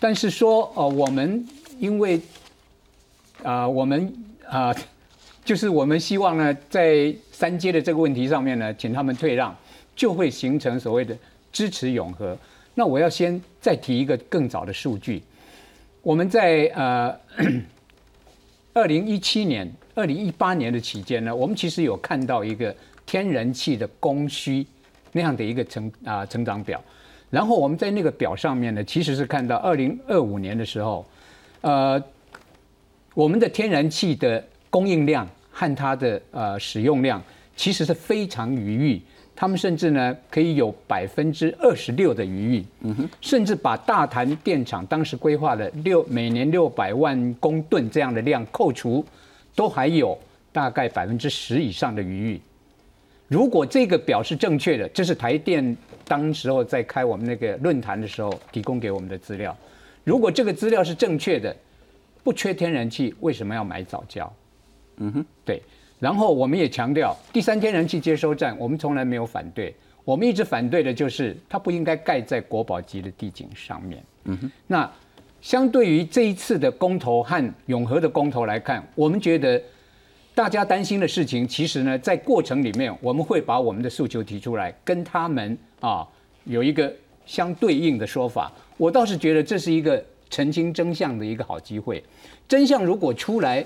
[0.00, 1.46] 但是说呃我们。
[1.78, 2.20] 因为
[3.42, 4.12] 啊，我们
[4.48, 4.74] 啊，
[5.44, 9.54] 就是我们希望呢，在三阶的这个问题上面呢，请他们退让，
[9.94, 11.16] 就会形成所谓的
[11.52, 12.36] 支持永和。
[12.74, 15.22] 那我要先再提一个更早的数据，
[16.02, 17.18] 我们在呃
[18.74, 22.74] 二零一七年、二零一八年的期间呢，我们其实有看到一个
[23.06, 24.66] 天然气的供需
[25.12, 26.82] 那样的一个成啊成长表。
[27.30, 31.04] 然后我们在那个表上面呢，其实是看到二零二五年的时候，
[31.60, 32.02] 呃，
[33.14, 37.22] 我们的天然气的供应量和它的呃使用量
[37.56, 39.00] 其实是非常余裕，
[39.34, 49.04] 他们甚至呢可以有百分之二十六的余裕，嗯哼，甚至把大潭电厂当时规划的六每年六百万公吨这样的量扣除，
[49.54, 50.16] 都还有
[50.52, 52.40] 大概百分之十以上的余裕。
[53.28, 59.56] 如果这个表是正确的，这是台电当时候在开我们那个论坛的时候提供给我们的资料。
[60.06, 61.54] 如果这个资料是正确的，
[62.22, 64.32] 不缺天然气，为什么要买早教？
[64.98, 65.60] 嗯哼，对。
[65.98, 69.74] 然后我们也强调，第三天然气接收站，我们从来没有反对。
[70.04, 74.04] 我们一直反对的就是它不应该盖在国宝级的地景上面。
[74.26, 74.52] 嗯哼。
[74.68, 74.88] 那
[75.40, 79.60] 相对于这一次的公投和永和的公投来看，我们觉得
[80.36, 86.06] 大家担心的事情，其实呢，在过程里面，我们会把我们的诉求提出来，跟他们啊
[86.44, 88.52] 有一个相对应的说法。
[88.76, 92.02] 我倒是觉得这是一个澄清真相的一个好机会。
[92.48, 93.64] 真相如果出来，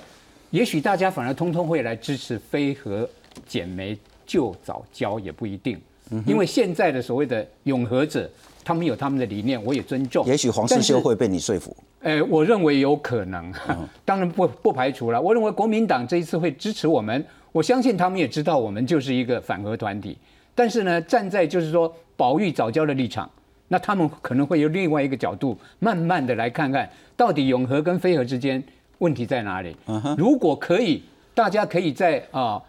[0.50, 3.08] 也许大家反而通通会来支持非核
[3.46, 3.96] 减煤
[4.26, 5.80] 就早交，也不一定。
[6.26, 8.28] 因为现在的所谓的永和者，
[8.64, 10.26] 他们有他们的理念，我也尊重。
[10.26, 11.76] 也许黄世修会被你说服。
[12.00, 13.52] 呃，我认为有可能，
[14.04, 15.20] 当然不不排除了。
[15.20, 20.18] 我认为国民党这一次会支持我们，我相信他们也知道我们就是一个反核团体。
[20.54, 23.30] 但是呢，站在就是说保育早教的立场。
[23.72, 28.60] 那他们可能会有另外一个角度，慢慢的来看看到底永和跟飞核之间
[28.98, 29.76] 问题在哪里。
[30.18, 31.00] 如果可以，
[31.34, 32.60] 大家可以在啊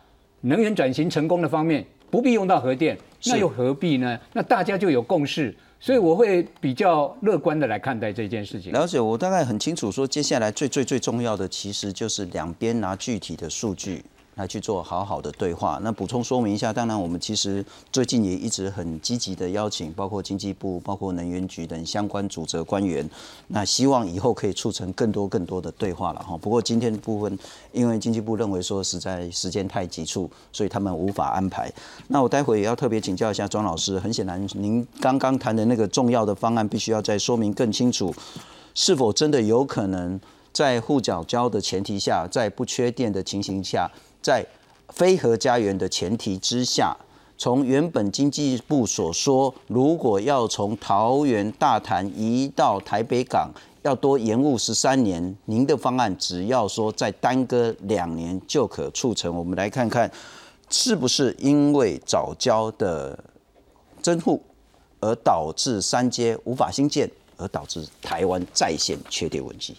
[0.42, 4.20] 能源转型成功的方面不必用到核电，那又何必呢？
[4.34, 8.72] 那大家就有共识，所以我会比较乐观的来看待这件事情。
[8.72, 14.04] 了解，我大概很清楚，说接下来最最最重要的其实就是两边拿具体的数据。
[14.36, 15.80] 来去做好好的对话。
[15.84, 23.08] 那补充说明一下，当然我们其实最近也一直很积极的邀请，包括经济部、包括能源局等相关主责官员。
[23.48, 26.38] 那希望以后可以促成更多更多的对话了哈。
[26.38, 27.38] 不过今天的部分，
[27.72, 31.72] 因为经济部认为说实在时间太急促，所以他们无法安排。
[32.08, 34.00] 那我待会也要特别请教一下庄老师。
[34.00, 38.14] 很显然，您刚刚谈的那个重要的方案，必须要再说明更清楚，
[38.74, 40.20] 是否真的有可能
[40.54, 43.92] 在护角交的前提下，在不缺电的情形下。
[44.22, 44.46] 在
[44.90, 46.96] 非核家园的前提之下，
[47.38, 59.36] 从原本经济部所说，如果要从桃园大潭移到台北港，要多延误十三年，您的方案只要说再耽搁两年就可促成。
[59.36, 60.12] 我们来看看，
[60.70, 63.18] 是不是因为早交的
[64.04, 64.40] 增户
[65.00, 69.76] 而导致三阶无法兴建，而导致台湾再现缺电问题？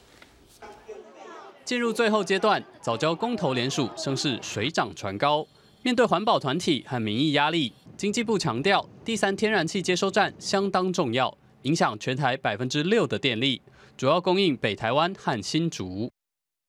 [1.73, 5.47] 进入最后阶段，早教公投联署声势水涨船高。
[5.83, 13.63] 面对环保团体和民意压力，经济部强调，第三天然气接收站相当重要，影响全台百分之六的电力，
[13.97, 16.11] 主要供应北台湾和新竹。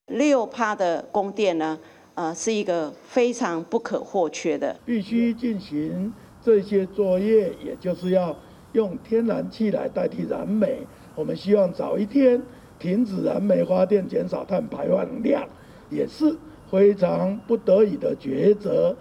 [0.07, 1.77] 六趴的供电呢，
[2.15, 8.33] 呃，是一个非常不可或缺的，必须进行这些作业，也就是要
[8.71, 10.77] 用天然气来代替燃煤。
[11.13, 12.41] 我们希望早一天。
[12.83, 15.41] 停止燃煤发电，减少碳排放量，
[15.89, 16.37] 也是
[16.69, 18.93] 非常不得已的抉择。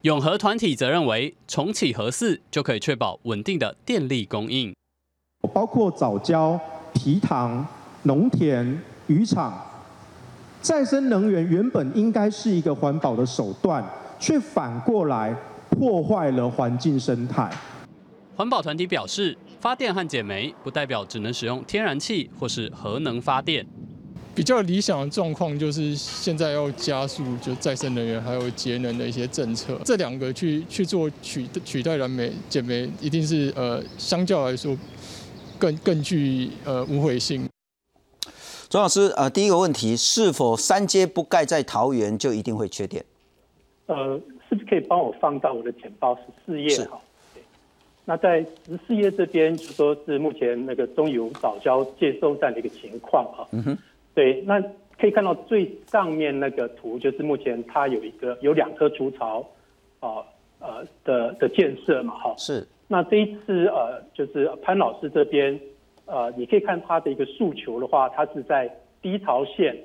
[0.00, 4.74] 永和团体则认为，重启核四就可以确保稳定的电力供应。
[5.52, 6.58] 包括早教、
[6.94, 7.66] 提塘、
[8.04, 9.62] 农田、渔场，
[10.62, 13.84] 再生能源原本应该是一个环保的手段，
[14.18, 15.36] 却反过来
[15.68, 17.50] 破坏了环境生态。
[18.34, 19.36] 环保团体表示。
[19.60, 23.66] 发电和减煤不代表只能使用天然气或是核能发电。
[24.34, 34.74] 比较理想的状况就是现在要加速就再生能源还有节能的一些政策，这两个去去做取取代燃煤减煤，一定是呃相较来说
[35.58, 37.46] 更更具呃无悔性。
[38.70, 43.04] 庄老师，呃，第一个问题，是否三阶不盖在桃园就一定会缺电？
[43.86, 44.18] 呃，
[44.48, 46.84] 是不是可以帮我放到我的简报十四页？
[46.86, 46.98] 哈。
[48.04, 53.46] 那在十四页这边就说是目前那个中油早交接收站的一个情况啊。
[53.52, 53.78] 嗯哼。
[54.14, 54.60] 对，那
[54.98, 59.40] 可以看到最上面那个图就是目前它有一个有两颗除槽
[60.00, 60.24] 啊
[60.58, 62.34] 呃的的建设嘛哈。
[62.36, 62.66] 是。
[62.88, 65.58] 那这一次呃就是潘老师这边
[66.06, 68.68] 呃你可以看他的一个诉求的话，它是在
[69.00, 69.76] 低潮线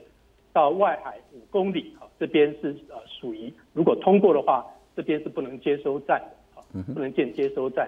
[0.52, 7.88] 到外海五公里啊这边是呃属于如果通过的话，这边是不能接收站的啊，不能建接收站。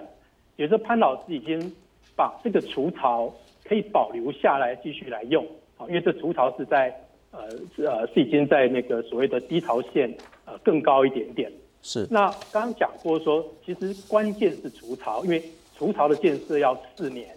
[0.58, 1.72] 也是潘老师已经
[2.16, 3.32] 把这个除槽
[3.64, 6.92] 可以保留下来继续来用啊，因为这除槽是在
[7.30, 7.42] 呃
[7.76, 10.12] 呃是已经在那个所谓的低潮线
[10.46, 11.50] 呃更高一点点。
[11.80, 12.08] 是。
[12.10, 15.40] 那刚刚讲过说，其实关键是除槽，因为
[15.76, 17.36] 除槽的建设要四年，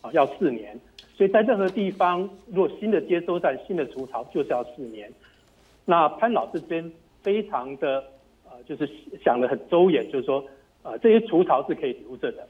[0.00, 0.76] 啊，要四年。
[1.16, 5.08] 所以在任何地方，如果新的接收站、新的除槽，就是要四年。
[5.84, 6.92] 那潘老师这边
[7.22, 8.02] 非常的
[8.44, 8.88] 呃，就是
[9.24, 10.44] 想的很周延，就是说，
[10.82, 12.46] 呃，这些除槽是可以留着的，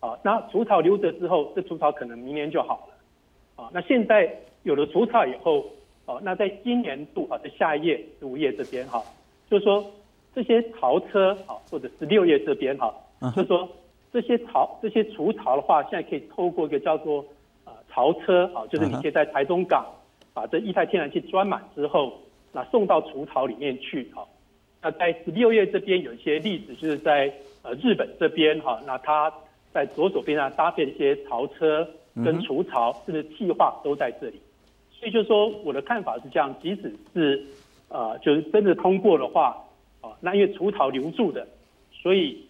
[0.00, 5.64] 啊，那除槽留着之后，这除槽可能明年就好了，啊，那现在有了除槽以后，
[6.06, 9.02] 哦，那在今年度啊，在下一页十五页这边哈，
[9.50, 9.84] 就是说
[10.34, 12.94] 这些槽车啊，或者十六页这边哈，
[13.34, 13.68] 就是说
[14.12, 17.24] 这些槽这些除槽的话，现在可以透过一个叫做。
[17.92, 19.84] 槽车啊，就是你可以在台中港
[20.32, 22.20] 把这液态天然气装满之后，
[22.52, 24.22] 那送到除槽里面去啊。
[24.80, 29.32] 那在十六页这边有一些例子，就是在呃日本这边哈，那它
[29.72, 31.88] 在左手边上搭配一些槽车
[32.24, 34.40] 跟除槽，甚至气化都在这里。
[34.92, 37.44] 所以就说我的看法是这样，即使是
[37.88, 39.56] 呃就是真的通过的话
[40.00, 41.46] 啊，那因为除槽留住的，
[41.92, 42.44] 所以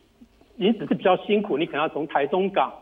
[0.57, 2.73] 你只是比较辛苦，你可能要从台中港。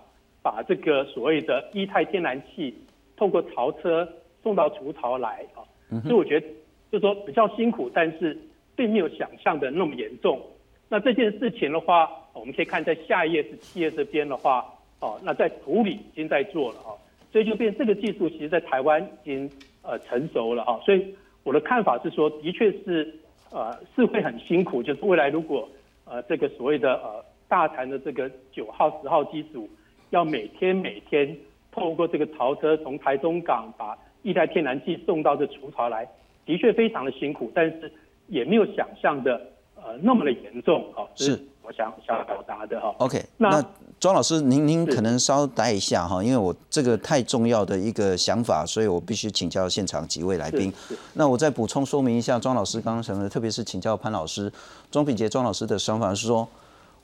[0.41, 2.73] 把这个所谓的液态天然气
[3.17, 4.09] 透过槽车
[4.41, 5.61] 送到除槽来啊，
[6.03, 6.47] 所以我觉得
[6.91, 8.39] 就是说比较辛苦，但是
[8.77, 10.41] 并没有想象的那么严重。
[10.89, 14.65] 那这件事情的话，我们可以看在下一页是七页这边的话，
[15.01, 16.91] 哦，那在处理已经在做了啊，
[17.31, 19.51] 所以就变这个技术其实在台湾已经
[19.83, 23.15] 呃成熟了啊，所以我的看法是说，的确是
[23.51, 25.69] 呃是会很辛苦，就是未来如果
[26.05, 29.69] 呃这个所谓的呃大潭的这个九号十号机组。
[30.11, 31.37] 要每天每天
[31.71, 36.09] 透过这个槽车从台中港把一台天然气送到这除槽来，
[36.47, 37.93] 的确非常的辛苦，但是
[38.29, 39.39] 也没有想象的
[39.83, 41.07] 呃那么的严重啊。
[41.15, 42.95] 是我想想表达的哈。
[42.99, 43.65] OK，那
[44.01, 50.73] 庄老师您您可能稍待一下哈，因为我这个太重要的一个想法，所以我必须请教现场几位来宾。
[51.15, 54.53] 那我再补充说明一下，庄老师刚刚讲的，特别是请教潘老师，
[54.91, 56.49] 庄品杰庄老师的想法是说。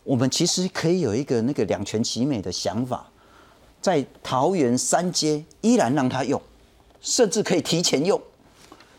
[0.07, 3.09] 我们其实可以有一个那个两全其美的想法，
[3.81, 6.39] 在桃园三街依然让他用，
[7.01, 8.21] 甚至可以提前用，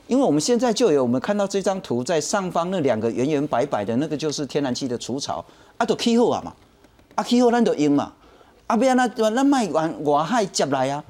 [0.07, 5.43] 因为我们现在就有我们看到这张图，在上方那两个圆圆白白的那个就是天然气的除槽，
[5.77, 6.53] 啊都气候啊嘛，
[7.15, 8.13] 啊气候咱都用嘛，
[8.67, 11.03] 啊不然那咱卖往外海接来啊，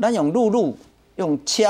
[0.00, 0.76] 咱用陆路
[1.16, 1.64] 用车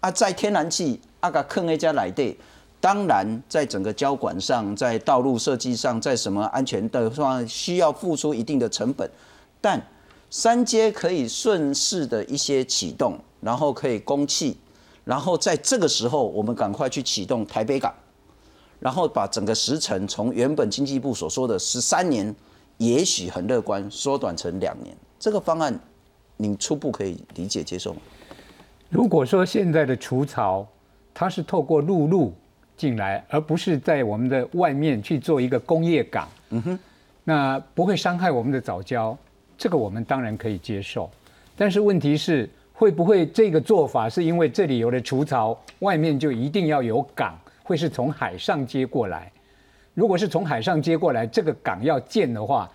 [0.00, 2.36] 啊载天然气啊个坑在遮内底。
[2.80, 9.10] 当然，在整个交管上，在道路设计上，在什么安全的上，需要付出一定的成本。
[9.60, 9.84] 但
[10.30, 14.56] 三阶可以顺势的一些启动，然后可以供气，
[15.08, 17.94] 然后在这个时候，我们赶快去启动台北港，
[18.78, 22.34] 然后把整个时程从原本经济部所说的十三年，
[22.76, 24.94] 也许很乐观，缩短成两年。
[25.18, 25.80] 这个方案，
[26.36, 28.00] 您初步可以理解接受吗？
[28.90, 30.68] 如果说现在的除槽，
[31.14, 32.34] 它是透过陆路。
[32.76, 36.78] 进来，而不是在我们的外面去做一个工业港，嗯哼，
[37.24, 39.18] 那不会伤害我们的早教，
[39.56, 41.10] 这个我们当然可以接受。
[41.56, 49.32] 但是问题是，会不会这个做法是因为这里有了除槽，外面就一定要有港，会是从海上接过来？
[49.94, 52.70] 如果是从海上接过来，这个港要建的话，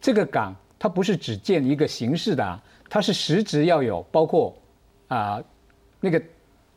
[0.00, 4.56] 这个港它不是只建一个形式的，它是实质要有，包括
[5.08, 5.38] 啊
[6.00, 6.20] 那个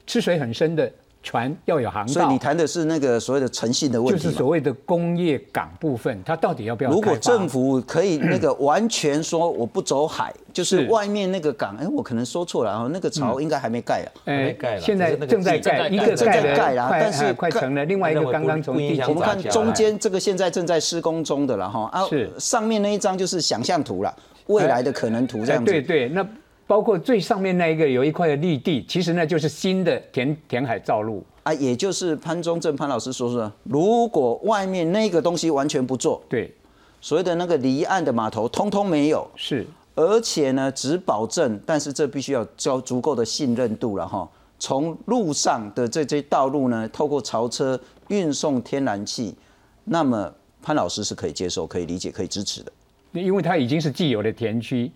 [0.06, 0.92] 吃水很深的。
[1.26, 6.92] 船要有航道，所以你谈的是那个所谓的诚信的问题，就是所谓的工业港部分，它到底要不要？
[6.92, 22.30] 如果政府可以那个完全说我不走海，就是外面那个港，哎，我可能说错了啊，那个槽应该还没盖啊，没盖了，现在正在盖，一个盖盖啦，但是快成了，另外一个刚刚从地我们看中间这个现在正在施工中的了哈，啊，是。
[22.38, 26.26] 上面那一张就是想象图了，未来的可能图这样子，对对，那。
[26.68, 36.52] 包括最上面那一个有一块的绿地，其实那就是新的填填海造路啊，也就是潘忠正潘老师说说，如果外面那个东西完全不做，对，
[37.00, 44.28] 所谓的那个离岸的码头通通没有，是，而且呢只保证，但是这必须要交足够的信任度了哈。
[44.58, 49.36] 从路上的这些道路呢，透过槽车运送天然气，
[49.84, 52.72] 那么潘老师是可以接受、可以理解、可以支持的，
[53.12, 54.92] 因为它已经是既有的田区。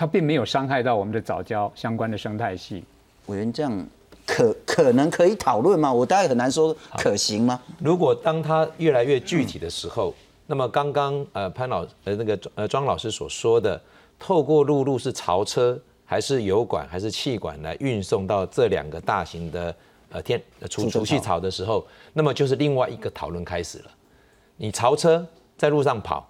[0.00, 2.82] 它并没有伤害到我们的早教相关的生态系。
[3.26, 3.86] 委员这样
[4.26, 5.92] 可可能可以讨论吗？
[5.92, 7.60] 我大概很难说可行吗？
[7.78, 10.14] 如果当它越来越具体的时候，
[10.46, 13.78] 那么刚刚呃潘老呃那个呃庄老师所说的，
[14.18, 19.76] 透过陆路是槽车还是油管还是气管来运送到这两个大型的
[20.08, 23.90] 呃天储储气槽的时候，那么就是另外一个讨论开始了。
[24.56, 25.26] 你槽车
[25.58, 26.26] 在路上跑。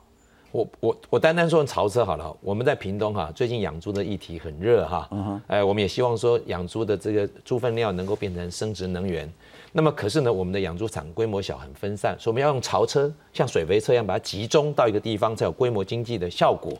[0.53, 5.09] 我我我单单说潮车好了，我们在屏东哈，最近养猪的议题很热哈，
[5.47, 9.31] 哎，我们也希望说养猪的这个猪粪料能够变成生殖能源。
[9.73, 16.77] 那么可是呢，我们的养猪场规模小，很分散，所以我们要用潮车，像水肥车一样把它集中到一个地方，才有规模经济的效果。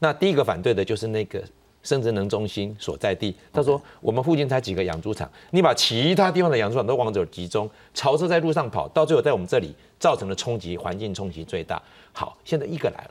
[0.00, 1.40] 那第一个反对的就是那个
[1.82, 3.34] 生殖能中心所在地。
[3.52, 11.82] 他说我们附近才几个养猪场，你把其他地方的养猪场都往这集中，潮车在路上跑，到最后在我们这里造成的冲击，环境冲击最大。
[12.12, 13.10] 好，现在一个来了，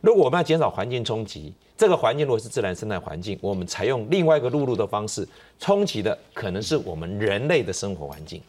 [0.00, 1.52] 如果我们要减少环境冲击。
[1.76, 8.40] 这个环境如果是自然生态环境，我们采用另外一个陆路的方式冲击的，可能是我们人类的生活环境。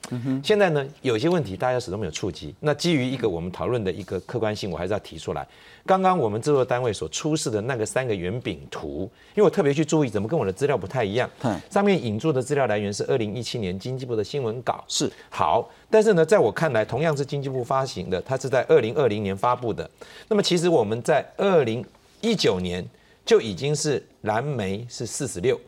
[0.41, 2.55] 现在呢，有些问题大家始终没有触及。
[2.61, 5.45] 那基于一个我们讨论的一个客观性，我还是要提出来。
[5.85, 11.29] 刚刚我们制作单位所出示的那个三个圆饼图，因为我特别去注意，怎么跟我的资料不太一样？
[11.69, 14.81] 上面引注的资料来源是二零一七年经济部的新闻稿。
[14.87, 19.89] 是好，但是呢，在我看来，同样是经济部发行的，它是在二零二零年发布的。
[20.29, 21.83] 那么其实我们在二零
[22.21, 22.87] 一九年。
[23.27, 25.59] 就已经是蓝煤是四十六，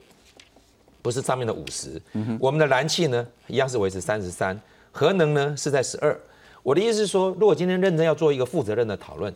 [1.01, 2.01] 不是上面的五十。
[2.39, 4.60] 我们的燃气呢，一样是维持三十三，
[4.93, 6.18] 核能呢是在十二。
[6.64, 9.34] 我的意思是说，如果今天认真要做一个负责任的讨论，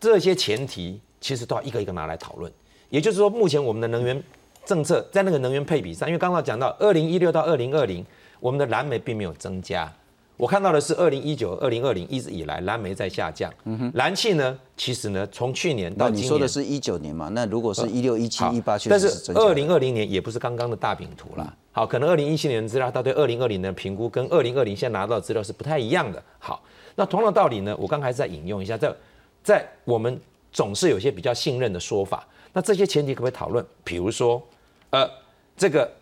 [0.00, 2.52] 这些前提其实都要一个一个拿来讨论。
[2.88, 4.20] 也就是说，目前我们的能源
[4.64, 8.04] 政策在那个能源配比上，因为刚刚讲到二零一六到二零二零，
[8.40, 9.92] 我们的燃煤并没有增加。
[10.40, 17.28] 我看到的是二零一九、二零二零一直以来蓝煤在下降，嗯哼燃气呢，其实呢，从去年到今年，你说的是一九年嘛？
[17.34, 21.54] 那如果是一六、一七、一八，但是二零二零年也不是刚刚的大饼图了。
[21.72, 26.22] 好，可能二零一七年的资料，它对二零二零的评估跟二零二零现在拿到的资料是不太一样的。
[26.38, 26.62] 好，
[26.94, 28.90] 那同样的道理呢，我刚才在引用一下，在
[29.42, 30.18] 在我们
[30.50, 33.62] 总是有些比较信任的说法，那这些前提可不可以讨论？
[33.84, 34.42] 比如说，
[34.88, 35.06] 呃，
[35.54, 35.92] 这个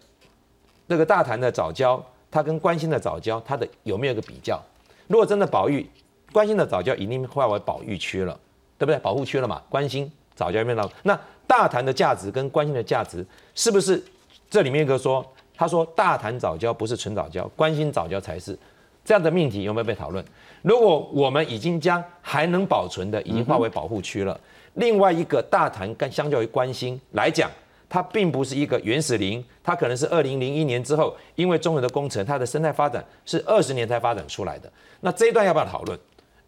[0.87, 2.01] 那个大谈的早教。
[2.31, 4.63] 它跟关心的早教，它的有没有一个比较？
[5.07, 5.89] 如果真的保育，
[6.33, 8.39] 关心的早教已经划为保育区了，
[8.77, 8.99] 对不对？
[8.99, 9.63] 保护区了嘛？
[9.71, 13.25] 关心早教变到那大潭的价值跟关心的价值，
[13.55, 14.05] 是不是
[14.51, 15.25] 这里面一个说，
[15.55, 18.57] 他说大潭早教不是纯早教，关心早教才是
[19.05, 20.23] 这样的命题有没有被讨论？
[20.61, 24.39] 如果我们已经将还能保存的已经划为保护区了，
[24.75, 27.51] 另外一个大潭跟相较于关心来讲。
[27.89, 34.71] 它并不是一个原始林，它可能是二零零一年之后，因为中原的工程，它的生态发展是二十年才发展出来的。
[35.01, 35.99] 那这一段要不要讨论？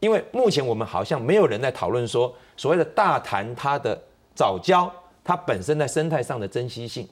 [0.00, 4.00] 因为目前我们好像没有人在讨论说，所谓的大潭它的
[4.34, 7.08] 早教，它本身在生态上的珍惜性，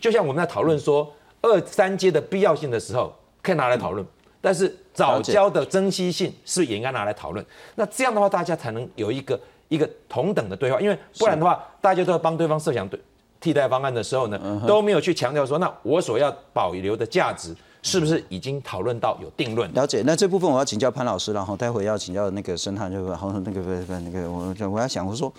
[0.00, 1.12] 就像我们在讨论说
[1.42, 4.06] 二三阶的必要性的时候，可以拿来讨论。
[4.40, 7.44] 但是早教的珍惜性是不是也应该拿来讨论？
[7.74, 13.00] 那这样的话，大家才能有一个一个同等的对话，因为不然的话，大家都要帮对方设想对。
[13.44, 19.70] 替代方案的时候呢，都没有去强调说，那我所要保留的价值是不是已经讨论到有定论？
[19.74, 20.02] 了解。
[20.06, 25.30] 那这部分我要请教潘老师然后待会要请教那个申汉，就好那个不不那个我我要想我说，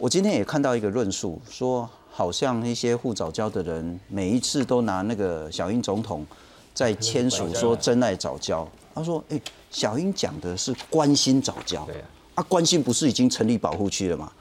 [0.00, 6.26] 我今天也看到一个论述，说好像一些护早教的人每一次都拿那个小英总统
[6.74, 9.40] 在签署说真爱早教，他说，哎，
[9.70, 11.86] 小英讲的是关心早教，
[12.34, 14.32] 啊，关心不是已经成立保护区了吗？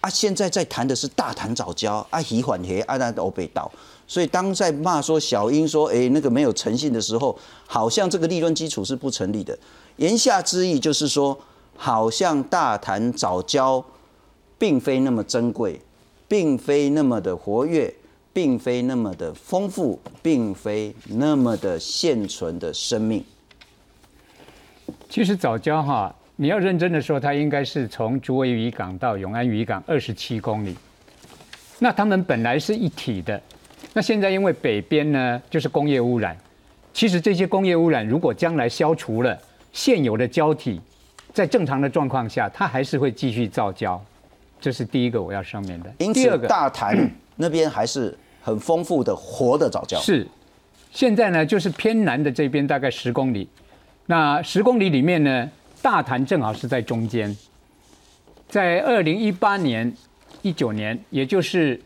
[0.00, 3.70] 啊，现在在谈的是大谈早教，啊，以缓和啊，那欧北岛，
[4.06, 9.58] 所以当在骂说小英说，哎，那个没有诚信的时候，好像这个利润基础是不成立的。
[9.96, 11.38] 言下之意就是说，
[11.76, 13.84] 好像大谈早教
[14.56, 15.78] 并非那么珍贵，
[16.26, 17.94] 并非那么的活跃，
[18.32, 23.22] 并非那么的丰富，并非那么的现存的生命。
[25.10, 26.14] 其实早教哈。
[26.40, 30.74] 你要认真的说，它应该是从竹围渔港到永安渔港二十七公里。
[31.78, 33.38] 那它们本来是一体的，
[33.92, 36.34] 那现在因为北边呢就是工业污染，
[36.94, 39.38] 其实这些工业污染如果将来消除了，
[39.70, 40.80] 现有的胶体
[41.34, 44.02] 在正常的状况下，它还是会继续造胶。
[44.58, 45.92] 这是第一个我要上面的。
[45.98, 46.96] 因此，大潭
[47.36, 50.00] 那边还是很丰富的活的藻胶。
[50.00, 50.26] 是，
[50.90, 53.46] 现在呢就是偏南的这边大概十公里，
[54.06, 55.50] 那十公里里面呢。
[55.82, 57.34] 大潭正好是在中间，
[58.48, 59.90] 在二零一八年、
[60.42, 61.80] 一九年，也就是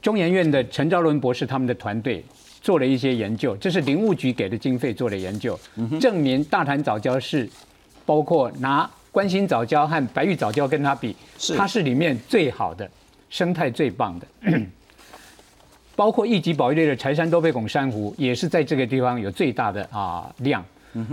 [0.00, 2.24] 中研院的陈昭伦博士他们的团队
[2.60, 5.58] 做了一些研究，这是林务局给的经费做的研究，
[6.00, 7.48] 证明大潭早教是
[8.04, 11.14] 包括拿关心早教和白玉早教跟它比，
[11.56, 12.90] 它是里面最好的
[13.30, 14.26] 生态最棒的，
[15.94, 20.64] 包括一级保育类的柴山多贝拱珊瑚也是在这个地方有最大的啊量。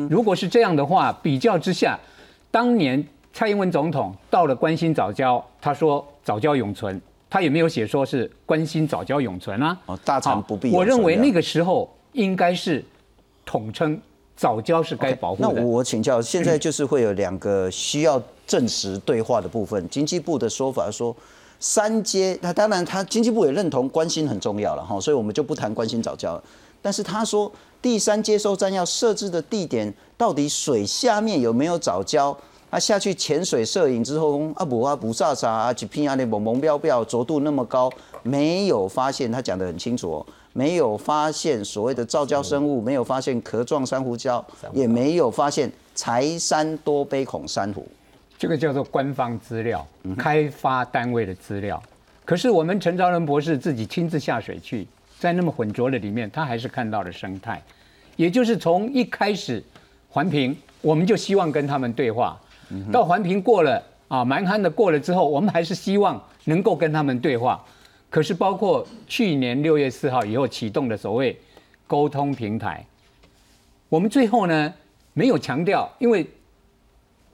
[0.10, 1.98] 如果是这样的话，比较之下，
[2.52, 3.04] 当年
[3.34, 7.00] 蔡英文总统到了关心早教，他说早教永存，
[7.30, 9.78] 他也没有写说是关心早教永存啊。
[9.86, 10.72] 哦，大肠不必。
[10.72, 12.84] 我认为那个时候应该是
[13.46, 14.00] 统称
[14.36, 15.54] 早教是该保护的。
[15.54, 19.88] 那我请教，现在就是会有两个需要证实对话的部分。
[19.90, 21.16] 经济部的说法说，
[21.60, 26.42] 三阶，那当然他经济部也认同关心很重要了哈，所以我们就不谈关心早教。
[26.82, 27.52] 但是他说。
[27.82, 32.36] 第三接收站要设置的地点到底水下面有没有早礁？
[32.70, 37.90] 他下去潜水摄影之后，啊不啊不啥啥啊，几片啊那蒙蒙标标，浊度那么高，
[38.22, 47.88] 没有发现，他讲得很清楚哦，没有发现所谓的造礁生物，没有发现壳状珊瑚礁，也没有发现柴山多杯孔珊瑚。
[48.38, 51.82] 这个叫做官方资料，开发单位的资料。
[52.26, 54.86] 可是我们陈昭仁博士自己亲自下水去，
[55.20, 57.62] 在那么浑浊的里面，他还是看到了生态。
[58.16, 59.64] 也就是从一开始
[60.10, 62.40] 环评，我们就希望跟他们对话。
[62.92, 67.64] 到环评过了啊，蛮憨的过了之后，我们还是希望能够跟他们对话。
[68.10, 71.38] 可是包括去年六月四号以后启动的所谓
[71.86, 72.86] 沟通平台，
[73.88, 74.74] 我们最后呢
[75.14, 76.26] 没有强调，因为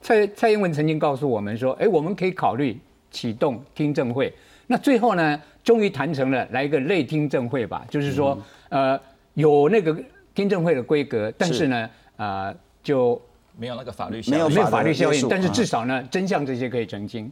[0.02, 2.78] 蔡蔡英文曾经告诉我们说，哎，我们可以考虑
[3.10, 4.32] 启动听证会。
[4.66, 8.98] 那最后呢，终于谈成了来一个类听证会吧，就是说，呃，
[9.34, 9.94] 有那个
[10.32, 12.54] 听证会的规格，但是呢，呃，
[12.84, 13.20] 就
[13.58, 17.30] 没有那个法律没有没有法律效应，但是至少呢，真相这些可以澄清。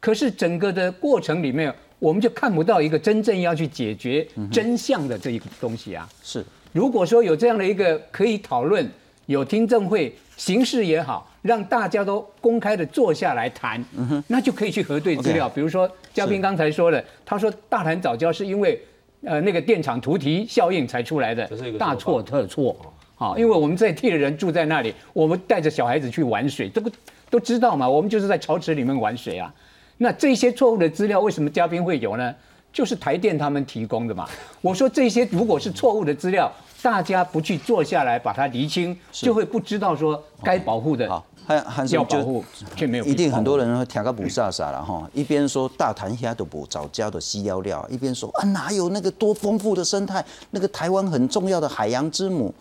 [0.00, 6.08] 可是整个的过程里面，我们就看不到一个真正要去解决真相的这一个东西啊。
[6.22, 8.88] 是，如果说有这样的一个可以讨论，
[9.26, 13.84] 有听证会形式也好，让大家都公开的坐下来谈，
[14.28, 15.48] 那就可以去核对资料。
[15.48, 18.80] 比如说嘉宾刚才说的，他说大谈早教是因为
[19.24, 21.48] 呃那个电厂图题效应才出来的
[21.78, 22.76] 大错特错。
[23.16, 26.92] 好，因为我们在地的人住在那里，我们带着小孩子去玩水，这个
[27.30, 29.52] 都知道嘛，我们就是在潮池里面玩水啊。
[29.96, 32.34] 那这些错误的资料为什么嘉宾会有呢？
[32.70, 34.28] 就是台电他们提供的嘛。
[34.60, 36.52] 我说这些如果是错误的资料，
[36.86, 41.08] 大家不去坐下来把它厘清，就会不知道说该保护的
[41.44, 42.44] 汉汉生就要保护，
[42.76, 52.54] 却没有一定很多人人会听个不飒飒了哈，一边说大潭虾都不早教的西腰料，一边说啊哪有那个多丰富的生态，那个台湾很重要的海洋之母，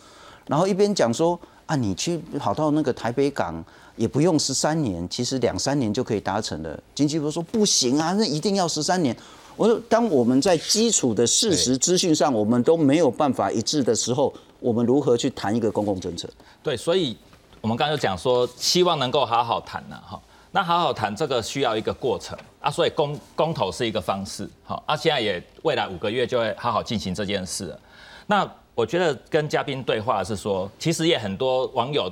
[0.48, 3.64] 然后一边讲说啊你去跑到那个台北港
[3.96, 6.80] 也不用十三年，其实两三年就可以达成的。
[6.96, 9.16] 经济部说不行啊，那一定要十三年。
[9.56, 16.28] 我说，当我们在基础的事实资讯上，我们都没有办法一致的时候，我们如何去谈一个公共政策？
[16.62, 17.16] 对，所以
[17.62, 20.22] 我们刚刚就讲说，希望能够好好谈呐，哈。
[20.52, 27.80] 那好好谈这个需要一个过程啊，所以公公投是一个方式，好啊，现在也未来五个月就会好好进行这件事了。
[28.28, 32.10] 那我觉得跟嘉宾对话是说，其实也很多网友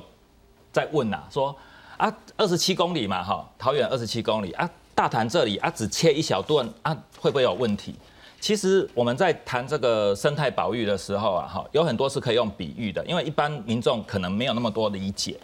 [0.70, 1.56] 在问呐、说
[1.96, 7.94] 啊，二十七公里嘛，哈，桃园二十七公里啊，大谈这里啊，只切一小段啊，会不会有问题？
[8.40, 15.36] 其实我们在谈这个生态保育的时候啊，哈，有很多是可以用比喻的，因为一般民众可能没有那么多理解。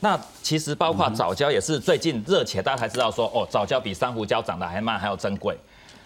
[0.00, 5.56] 那其实包括早教也是最近热起来，大家才知道说，哦，早教比珊瑚礁长得还慢，还要珍贵。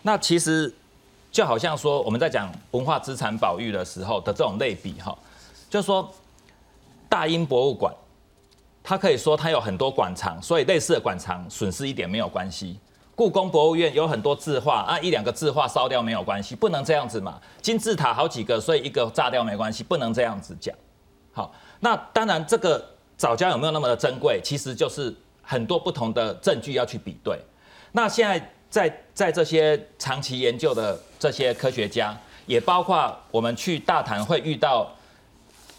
[0.02, 0.72] 那其实
[1.32, 5.16] 就好像说我们在讲文化资产保育的时候的这种类比哈，
[5.70, 6.12] 就是说
[7.08, 7.94] 大英博物馆，
[8.88, 12.78] 它可以说它有很多馆藏，所以类似的馆藏损失一点没有关系。
[13.16, 17.40] 故宫博物院有很多字画啊，一两个字画烧掉没有关系，不能这样子嘛。
[17.60, 20.72] 金字塔好几个，所以一个炸掉没关系，不能这样子讲。
[21.32, 22.80] 好，那当然这个
[23.16, 25.12] 早教有没有那么的珍贵，其实就是
[25.42, 27.36] 很多不同的证据要去比对。
[27.90, 32.16] 那现在在在这些长期研究的这些科学家，
[32.46, 34.88] 也包括我们去大谈会遇到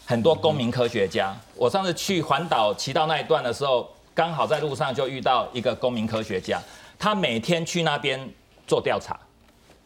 [0.08, 1.36] 很多公民科学家。
[1.54, 6.58] 我上次去环岛骑到那一段的时候，刚好在路上就遇到一个公民科学家，
[6.98, 8.18] 他每天去那边
[8.66, 9.20] 做调查、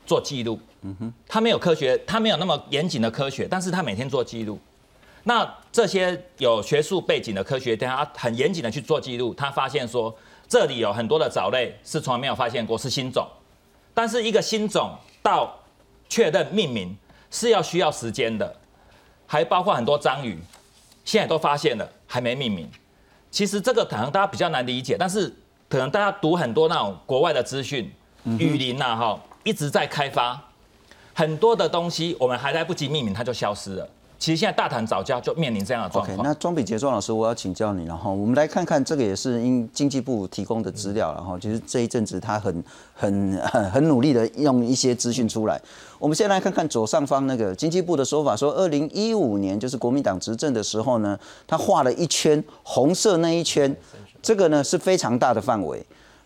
[0.07, 0.61] 做记录。
[0.83, 4.57] 嗯哼，他没有科学，他没有那么严谨的科学，但是他每天做记录。
[5.25, 10.17] 那这些有学术背景的科学家，他很严谨的去做记录，他发现说
[10.47, 13.27] 这里有很多的藻类是从来没有发现过，是新种。
[13.93, 15.53] 但是一个新种到
[16.09, 16.97] 确认命名
[17.29, 18.57] 是要需要时间的，
[19.33, 20.39] 还包括很多章鱼，
[21.07, 22.71] 现在都发现了，还没命名。
[23.31, 25.35] 其实这个可能大家比较难理解，但是
[25.71, 27.91] 可能大家读很多那种国外的资讯，
[28.27, 30.39] 雨林呐哈一直在开发，
[31.15, 33.89] 很多的东西我们还来不及命名，它就消失了。
[34.23, 36.25] 其实现在大谈早教就面临这样的状 OK，况。
[36.25, 42.63] 那庄比杰庄老师，我要请教你，然后我们来看看这个也是因经济部提供的资料，然后就是这一阵子他很
[42.95, 45.61] 很很 很努力的用一些资讯出来。
[45.99, 53.77] 我们先来看看左上方那个经济部的说法，说二零一五年就是国民党执政的时候呢，他画了一圈红色那一圈，
[54.23, 55.85] 这个呢是非常大的范围。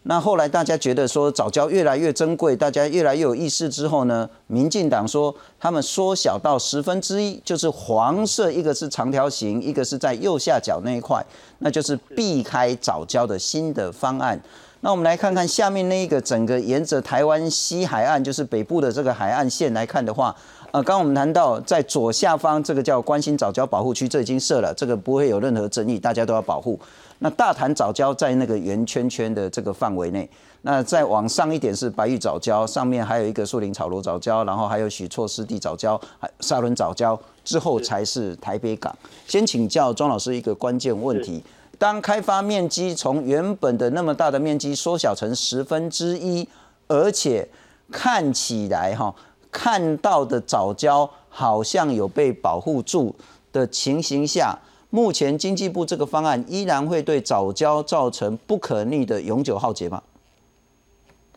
[0.09, 11.20] 那后来大家觉得说早教越来越珍贵，大家越来越有意识之后呢，民进党说他们缩小到十分之一，就是黄色，一个是长条形，一个是在右下角那一块，
[11.59, 14.40] 那就是避开早教的新的方案。
[14.80, 20.32] 那我们来看看下面那一个整个沿着台湾西海岸，就是北部的这个海岸线来看的话，
[20.70, 26.78] 呃，刚刚我们谈到在左下方这个叫关心早礁保护区，这已经设了，这个不会有任何争议，大家都要保护。
[27.19, 30.29] 那大潭藻礁在那个圆圈圈的这个范围内，
[30.62, 36.01] 那再往上一点是白玉藻礁，上面还有一个树林草罗藻礁，然后还有许措湿地藻礁、
[36.41, 38.95] 沙仑藻礁，之后才是台北港。
[39.27, 41.43] 先请教庄老师一个关键问题。
[41.79, 46.49] 当开发面积从原本的那么大的面积缩小成十分之一，
[46.89, 47.47] 而且
[47.93, 49.14] 看起来哈
[49.51, 53.14] 看到的藻礁好像有被保护住
[53.53, 54.59] 的情形下，
[54.91, 60.03] 目前经济部这个方案依然会对早教造成不可逆的永久浩劫吗？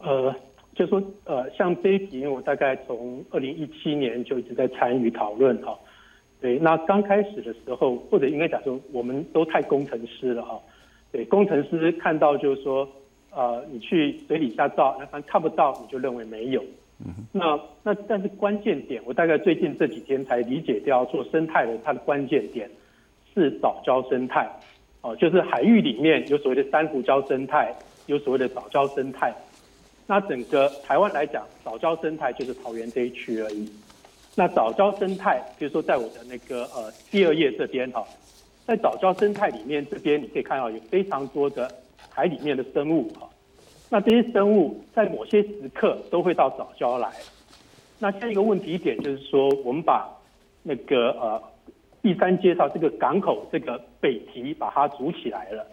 [0.02, 0.34] 呃，
[0.76, 5.78] 就说呃，像这一题，我大概从二零一七年就一直在参与讨论哈。
[6.40, 10.58] 对，那刚开始的时候，或者应该讲说，我们都太工程师了哈。
[11.12, 12.88] 对，工程师看到就是说，
[13.32, 16.64] 呃，你去水底下照，那反正看不到，你就认为没有。
[17.32, 22.70] 那那但是关键点，我大概最近这几天才理解掉，做生态的它的关键点
[23.34, 24.50] 是藻礁生态。
[25.02, 27.74] 哦，就是海域里面有所谓的珊瑚礁生态，
[28.08, 29.34] 有所谓的藻礁生态。
[30.06, 33.72] 那整个台湾来讲，藻礁生态就是桃园这一区而已。
[34.36, 38.06] 那藻礁生态，比如说在我的那个呃第二页这边哈，
[38.66, 41.72] 在藻礁生态里面这边你可以看到有非常多的
[42.10, 43.30] 海里面的生物哈。
[43.90, 47.10] 那这些生物在某些时刻都会到藻礁来。
[48.00, 50.10] 那下一个问题点就是说，我们把
[50.64, 51.42] 那个呃
[52.02, 55.66] 第三介绍这个港口这个北堤把它筑起来了。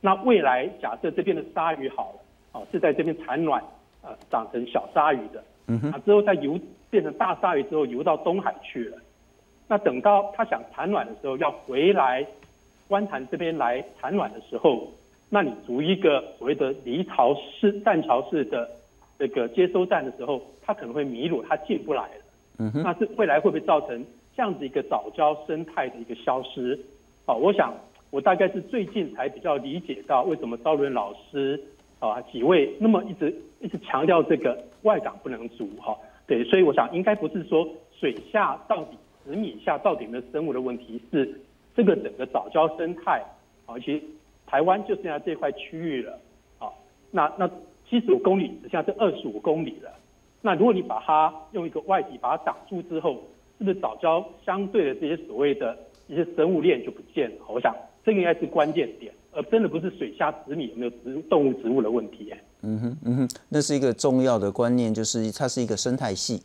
[0.00, 2.20] 那未来假设这边的鲨鱼好了，
[2.52, 3.62] 哦是在这边产卵
[4.02, 6.58] 呃长成小鲨鱼的，嗯哼，之后再游。
[6.92, 8.98] 变成大鲨鱼之后游到东海去了，
[9.66, 12.22] 那等到它想产卵的时候，要回来
[12.88, 14.92] 湾潭这边来产卵的时候，
[15.30, 18.68] 那你筑一个所谓的离巢式、蛋巢式的
[19.18, 22.24] 这个接收站的时候，它可能会迷路，它进不来了。
[22.58, 24.04] 嗯哼，那是未来会不会造成
[24.36, 26.78] 这样子一个早教生态的一个消失？
[27.26, 27.74] 好，我想
[28.10, 31.60] 我大概是最近才比较理解到为什么赵伦老师
[31.98, 35.96] 啊几位那么一直一直强调这个外港不能足哈。
[36.26, 37.68] 对，所以我想应该不是说
[37.98, 41.40] 水下到底十米下到底有没有生物的问题，是
[41.76, 43.22] 这个整个早礁生态，
[43.66, 44.00] 而且
[44.46, 46.18] 台湾就剩下这块区域了，
[46.58, 46.78] 好，
[47.10, 47.48] 那那
[47.88, 49.90] 七十五公里只剩下这二十五公里了，
[50.40, 53.22] 那如果你把它用一个外体把它挡住之后，
[53.62, 57.36] 是不是早教相对的这些所谓的一些生物链就不见了？
[57.48, 57.72] 我想
[58.04, 62.34] 这个应该是关键点，而真的不是水下十米有没有植动物植物的问题。
[62.62, 66.42] 嗯哼，嗯哼，那是一个重要的观念，就是它是一个生态系，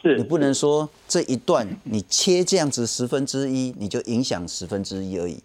[0.00, 5.40] 是你不能说这一段你切这样子十分之一，你就影响十分之一而已，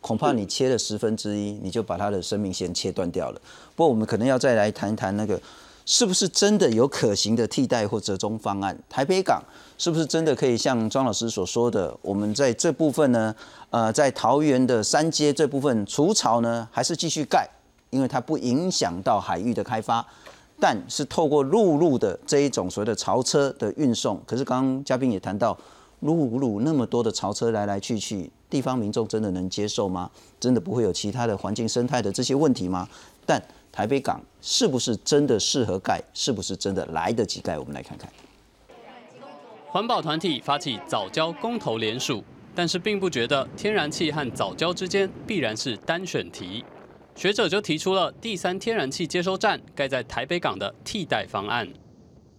[0.00, 3.40] 恐怕你切了十分之一，你就把它的生命线切断掉了。
[3.76, 5.40] 不过我们可能要再来谈一谈那个，
[5.90, 8.78] 是不是真的有可行的替代或折中方案？
[8.88, 9.42] 台北港
[9.76, 13.34] 是不是真的可以像庄老师所说的，我们在这部分呢？
[13.70, 17.44] 呃，在桃园的三街这部分除草呢，还是继续盖？
[17.90, 20.06] 因为它不影响到海域的开发，
[20.60, 25.58] 但是透过陆路的这一种所谓的潮车的运送，可是刚刚嘉宾也谈到，
[25.98, 30.08] 陆路那么多的潮车来来去去，地方民众真的能接受吗？
[30.38, 32.88] 真的不会有其他的环境生态的这些问题吗？
[33.26, 36.02] 但台北港是不是真的适合盖？
[36.12, 37.58] 是不是真的来得及盖？
[37.58, 38.10] 我们来看看。
[39.66, 46.64] 环保团体发起早教公投联署，但是并不觉得天然气和早教之间必然是单选题。
[47.14, 51.68] 学者就提出了第三天然气接收站盖在台北港的替代方案。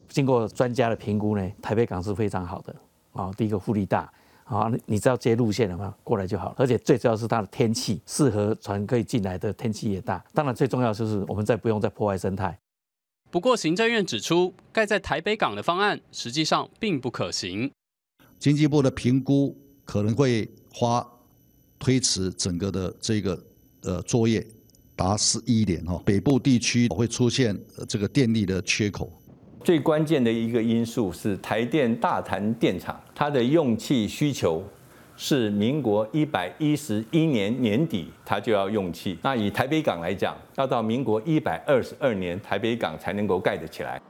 [0.09, 2.75] 经过专家的评估呢，台北港是非常好的
[3.13, 3.32] 啊。
[3.38, 4.11] 第一个护力大，
[4.52, 6.56] 啊，你知道接路线的话过来就好了。
[6.58, 10.22] 而且最主要是它的天气适合船可以进来的天气也大。
[10.34, 12.58] 当然最重要就是我们再不用再破坏生态。
[13.30, 17.72] 不过行政院指出，盖在台北港的方案实际上并不可行。
[18.38, 21.08] 经济部的评估可能会花
[21.80, 23.41] 推迟整个的这个
[23.84, 24.45] 呃作业。
[24.93, 29.12] 达十一年哈，北部地区会出现这个电力的缺口。
[29.64, 34.64] 最关键的一个因素是台电大潭电厂，它的用气需求
[35.16, 39.18] 是民国一百一十一年年底它就要用气。
[39.22, 44.01] 那以台北港来讲，要到民国一百二十二年台北港才能够盖得起来。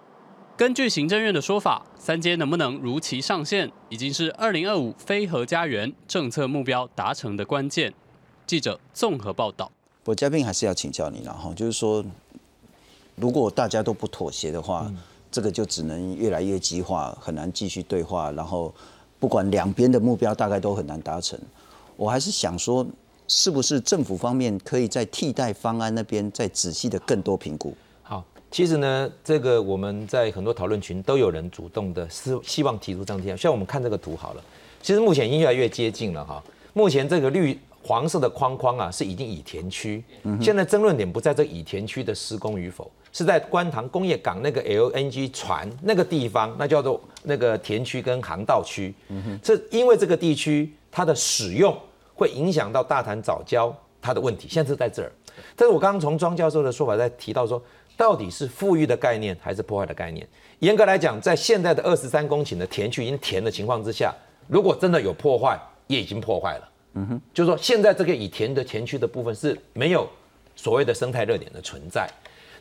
[0.58, 7.92] 根据行政院的说法，三阶能不能如期上线，已经是二零二五非核家园政策目标达成的关键。
[8.46, 9.72] 记者综合报道。
[10.06, 12.04] 我嘉宾还是要请教你了哈，就是说，
[13.16, 14.92] 如果大家都不妥协的话，
[15.32, 18.32] 这个就只能越来越激化，很难继续对话。
[18.32, 18.74] 然后，
[19.20, 21.40] 不管两边的目标，大概都很难达成。
[21.96, 22.86] 我还是想说，
[23.28, 27.74] 是不是政府方面可以在替代方案那边再仔细的更多评估？
[28.04, 33.38] 好，其实呢，这个我们在很多讨论群都有人主动的是希望提出这样提案。
[33.38, 34.44] 像我们看这个图好了，
[34.82, 36.44] 其实目前已经越来越接近了哈。
[36.74, 40.04] 目前这个绿黄色的框框啊，是已经乙田区。
[40.42, 48.94] 现在争论点不在这乙田区的施工与否，是在观塘工业港那个 LNG 船那个地方，那叫做那个田区跟航道区。
[49.42, 51.78] 这因为这个地区它的使用
[52.14, 55.12] 会影响到大潭早教它的问题，现在是在这儿。
[55.56, 57.62] 但是我刚刚从庄教授的说法在提到说，
[57.98, 60.28] 到底是富裕的概念还是破坏的概念？
[60.60, 64.14] 严格来讲，在现在的二十三公顷的田区已经填的情况之下，
[64.48, 66.70] 如果真的有破坏，也已经破坏了。
[66.94, 70.08] 嗯哼，就是说现在这个已填的田区的部分是没有
[70.56, 72.10] 所谓的生态热点的存在。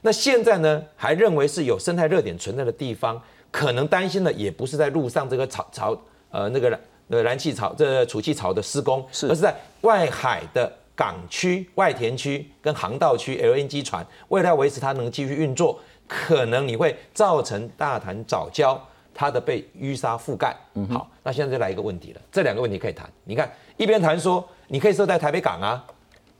[0.03, 3.20] 那现在呢，还认为是有生态热点存在的地方，
[3.51, 5.96] 可能担心的也不是在路上这个槽槽
[6.30, 6.78] 呃那个
[7.09, 15.78] 呃燃气槽这储气槽的施工，而是在外海的港区、外田区跟航道区 LNG 船，为了要维持它能继续运作，
[16.09, 18.78] 可能你会造成大潭早礁
[19.12, 20.57] 它的被淤沙覆盖。
[20.90, 23.07] 好，那现在就来一个问题了，这两个问题可以谈。
[23.24, 25.84] 你看一边谈说你可以设在台北港啊，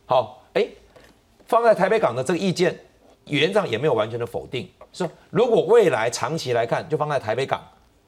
[0.07, 0.67] 好，哎，
[1.47, 2.79] 放在台北港的这个意见。
[3.31, 7.61] 原则上也没有完全的否定，说如果未来长期来看就放在台北港，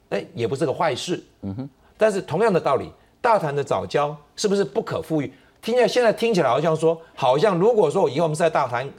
[0.09, 1.23] 哎，也不是个坏事。
[1.41, 1.69] 嗯哼。
[1.97, 5.31] 但是同样的道理，大潭的早教是不是不可富裕？
[5.61, 8.89] 听起来现在听起来好像说，好像如果说以后我们是在大潭，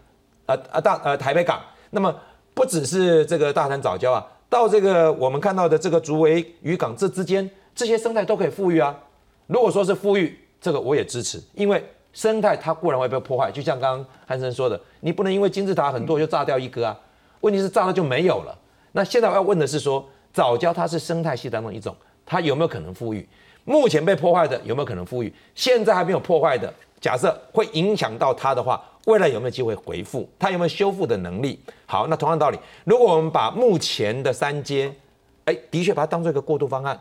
[0.47, 1.61] 呃呃大呃台北港，
[1.91, 2.15] 那么
[2.55, 8.99] 不只是这个大潭早教啊，到这个我们看到的这个竹围渔港这之间，这些生态都可以富裕啊。
[9.47, 11.85] 如果说是富裕，这个我也支持，因为。
[12.15, 16.99] 生态它固然会被破坏，就像刚刚汉生说的，你不能因为金字塔很多就炸掉一个啊。
[17.41, 18.59] 问题是炸了就没有了。
[18.93, 21.95] 那现在我要问的是说，早教它是生态系当中一种，
[22.25, 23.29] 它有没有可能富裕？
[23.65, 25.35] 目前被破坏的有没有可能富裕？
[25.55, 30.27] 现在还没有破坏的，假设会影响到它的话，未来有没有机会回复？
[30.39, 31.59] 它有没有修复的能力？
[31.85, 34.91] 好，那同样道理，如果我们把目前的三阶，
[35.47, 36.99] 哎，的确把它当做一个过渡方案，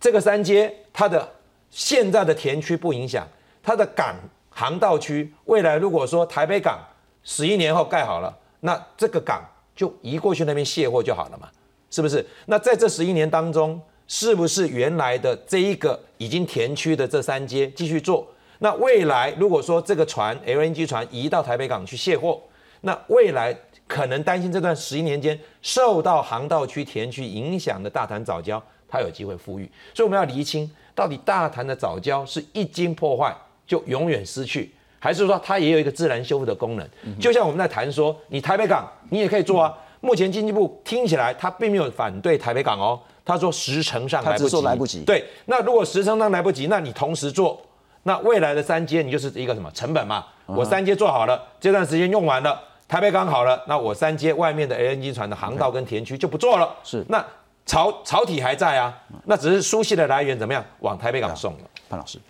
[0.00, 1.28] 这个三阶它的
[1.68, 3.26] 现在的田区不影响。
[3.68, 4.16] 它的港
[4.48, 6.78] 航道区未来如果说台北港
[7.22, 9.44] 十一年后盖好了，那这个港
[9.76, 11.50] 就移过去那边卸货就好了嘛，
[11.90, 12.24] 是不是？
[12.46, 18.26] 那在这十一年当中，是不是原来的这一个已经填区的这三街继续做？
[18.60, 22.40] 那未来如果说这个船 LNG 船移到台北港去卸货，
[22.80, 23.54] 那未来
[23.86, 28.58] 可能担心这段十一年间受到航道区填区影响的大潭早礁，
[28.88, 29.70] 它有机会富裕。
[29.92, 33.36] 所以我们要厘清，到底大潭的早礁是一经破坏。
[33.68, 36.88] 就永远失去，还是说它也有一个自然修复的功能？
[37.20, 39.72] 就像我们在谈说，你台北港你也可以做啊。
[40.00, 45.02] 目前经济部听起来他并没有反对台北港哦，他说时程上来不及，来不及。
[45.04, 47.60] 对，那如果时程上来不及，那你同时做，
[48.04, 50.24] 那未来的三阶你就是一个什么成本嘛？
[50.46, 56.72] 我三阶做好了，这段时间用完了，台北港好了，那我三阶外面的 LNG 船的航道跟田区就不做了。
[56.84, 57.22] 是，那
[57.66, 61.58] 槽槽体还在啊，那只是输气的来源怎么样往台北港送了。
[61.90, 62.20] 潘老师。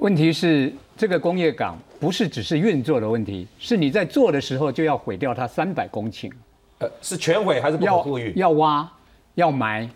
[0.00, 6.32] 问题是这个工业港不是只是运作的问题，是你在做的时候就要毁掉它三百公顷，
[6.78, 8.32] 呃，是全毁还是不可富裕？
[8.34, 8.90] 要挖，
[9.34, 9.86] 要埋，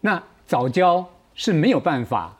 [0.00, 2.34] 那早教是没有办法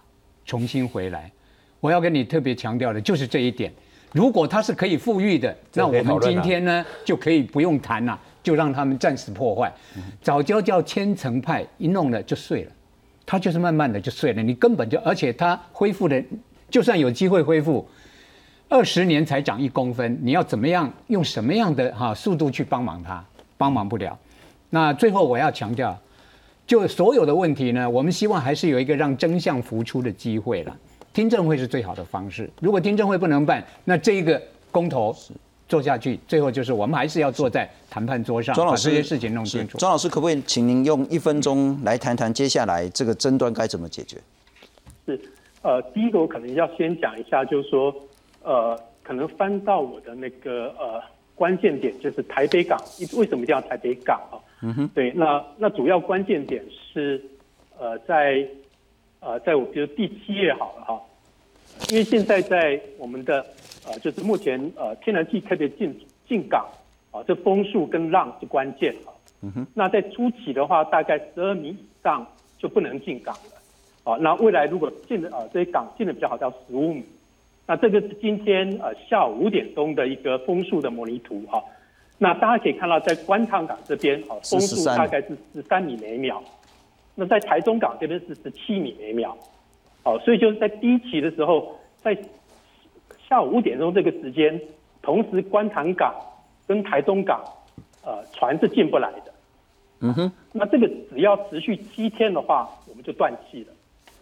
[0.47, 1.31] 重新回来。
[1.79, 3.71] 我要跟你特别强调的就是这一点。
[4.13, 9.71] 如果它是可以富裕的，那我们今天呢就可以不用谈了，就让他们暂时破坏。
[10.23, 12.73] 早教叫千层派，一弄了就碎了，
[13.27, 16.25] 它就是慢慢的就碎了，你根本就而且它恢复的。
[16.71, 17.87] 就算有机会恢复，
[18.69, 23.25] 二十年才长一公分，你要怎么样用什么样的哈速度去帮忙它？
[23.59, 24.19] 帮忙不了。
[24.71, 25.99] 那最后我要强调，
[26.67, 30.75] 就所有的问题呢，我们希望还是有一个让真相浮出的机会了。
[31.13, 32.49] 听证会是最好的方式。
[32.61, 34.41] 如果听证会不能办，那这一个
[34.71, 35.15] 公投
[35.69, 39.77] 做下去，最后就是我们还是要坐在谈判桌上，把这些事情弄清楚。
[39.77, 44.17] 庄老师，可不可以请您用一分钟来谈谈接下来这个争端该怎么解决？
[45.07, 45.21] 是。
[45.63, 47.95] 呃，第一个我可能要先讲一下，就是说，
[48.43, 51.03] 呃，可能翻到我的那个呃
[51.35, 52.79] 关键点，就是台北港，
[53.19, 54.41] 为什么一定要台北港啊？
[54.63, 54.89] 嗯哼。
[54.95, 57.23] 对，那那主要关键点是，
[57.79, 58.43] 呃，在
[59.21, 61.03] 呃，在我比如第七页好了哈，
[61.91, 63.45] 因为现在在我们的
[63.87, 65.95] 呃，就是目前呃天然气特别进
[66.27, 66.67] 进港
[67.11, 69.13] 啊，这风速跟浪是关键啊。
[69.43, 69.67] 嗯哼。
[69.75, 73.60] 那在初期的话，大概十二米以上就不能进港了。
[74.03, 77.05] 好，那未来如果进的啊这些港进的比较好，到十五米。
[77.67, 81.63] 那这个是今天呃下午五点钟的一个风速的模拟图哈。
[82.19, 86.43] 那大家可以看到，在观塘港这边啊，风速大概是十三米每秒。
[87.15, 89.37] 那在台中港这边是十七米每秒。
[90.03, 92.17] 好，所以就是在第一期的时候，在
[93.29, 94.61] 下午五点钟这个时间，
[95.03, 96.15] 同时观塘港
[96.67, 97.43] 跟台中港，
[98.03, 99.33] 呃，船是进不来的。
[100.01, 103.73] 嗯哼，那这个只要持续七天的话，我们就断气了。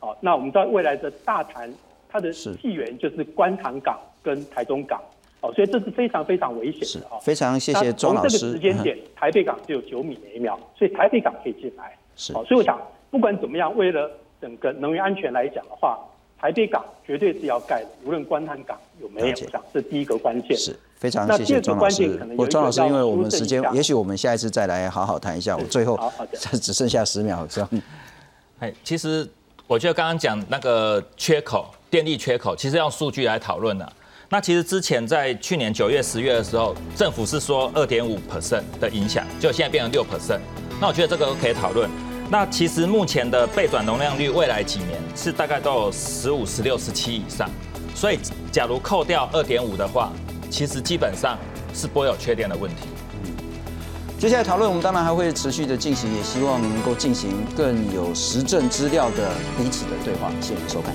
[0.00, 1.72] 好，那我们知道未来的大潭，
[2.08, 5.00] 它的起源就是观塘港跟台中港。
[5.40, 7.20] 哦，所以这是非常非常危险的哦！
[7.22, 8.38] 非常谢谢庄老师。
[8.38, 11.96] 从这个时间点，台北港只有九米每秒，所以台北港可以进来。
[12.16, 12.76] 是，好，所以我想，
[13.08, 15.96] 不管怎么样，为了整个能源安全来讲的话，
[16.40, 20.56] 台北港绝对是要盖的，无论观塘港有没有，我想这第一个关键。
[20.56, 22.20] 是非常谢谢庄老师。
[22.36, 25.56] 我庄老师，因为我们时间，也许我们下一次再来好好谈一下。
[25.56, 25.96] 我最后
[26.60, 27.70] 只剩下十秒，这样。
[28.58, 29.24] 哎，其实
[29.68, 33.92] 我觉得刚刚讲那个缺口，电力缺口，其实用数据来讨论的。
[34.30, 40.40] 那其实之前在去年九月、十月的时候，政府是说二点五 percent 的影响，就现在变成六 percent。
[40.80, 41.90] 那我觉得这个都可以讨论。
[42.30, 47.46] 那其实目前的备转容量率，未来几年是大概都有十五、十六、十七以上。
[47.94, 48.18] 所以
[48.50, 50.10] 假如扣掉二点五的话，
[50.48, 51.36] 其实基本上
[51.74, 52.88] 是不会有缺电的问题。
[54.18, 60.28] 接下来讨论我们当然还会持续的进行，也希望能够进行更有实证资料的彼此的对话。
[60.40, 60.92] 谢谢收看。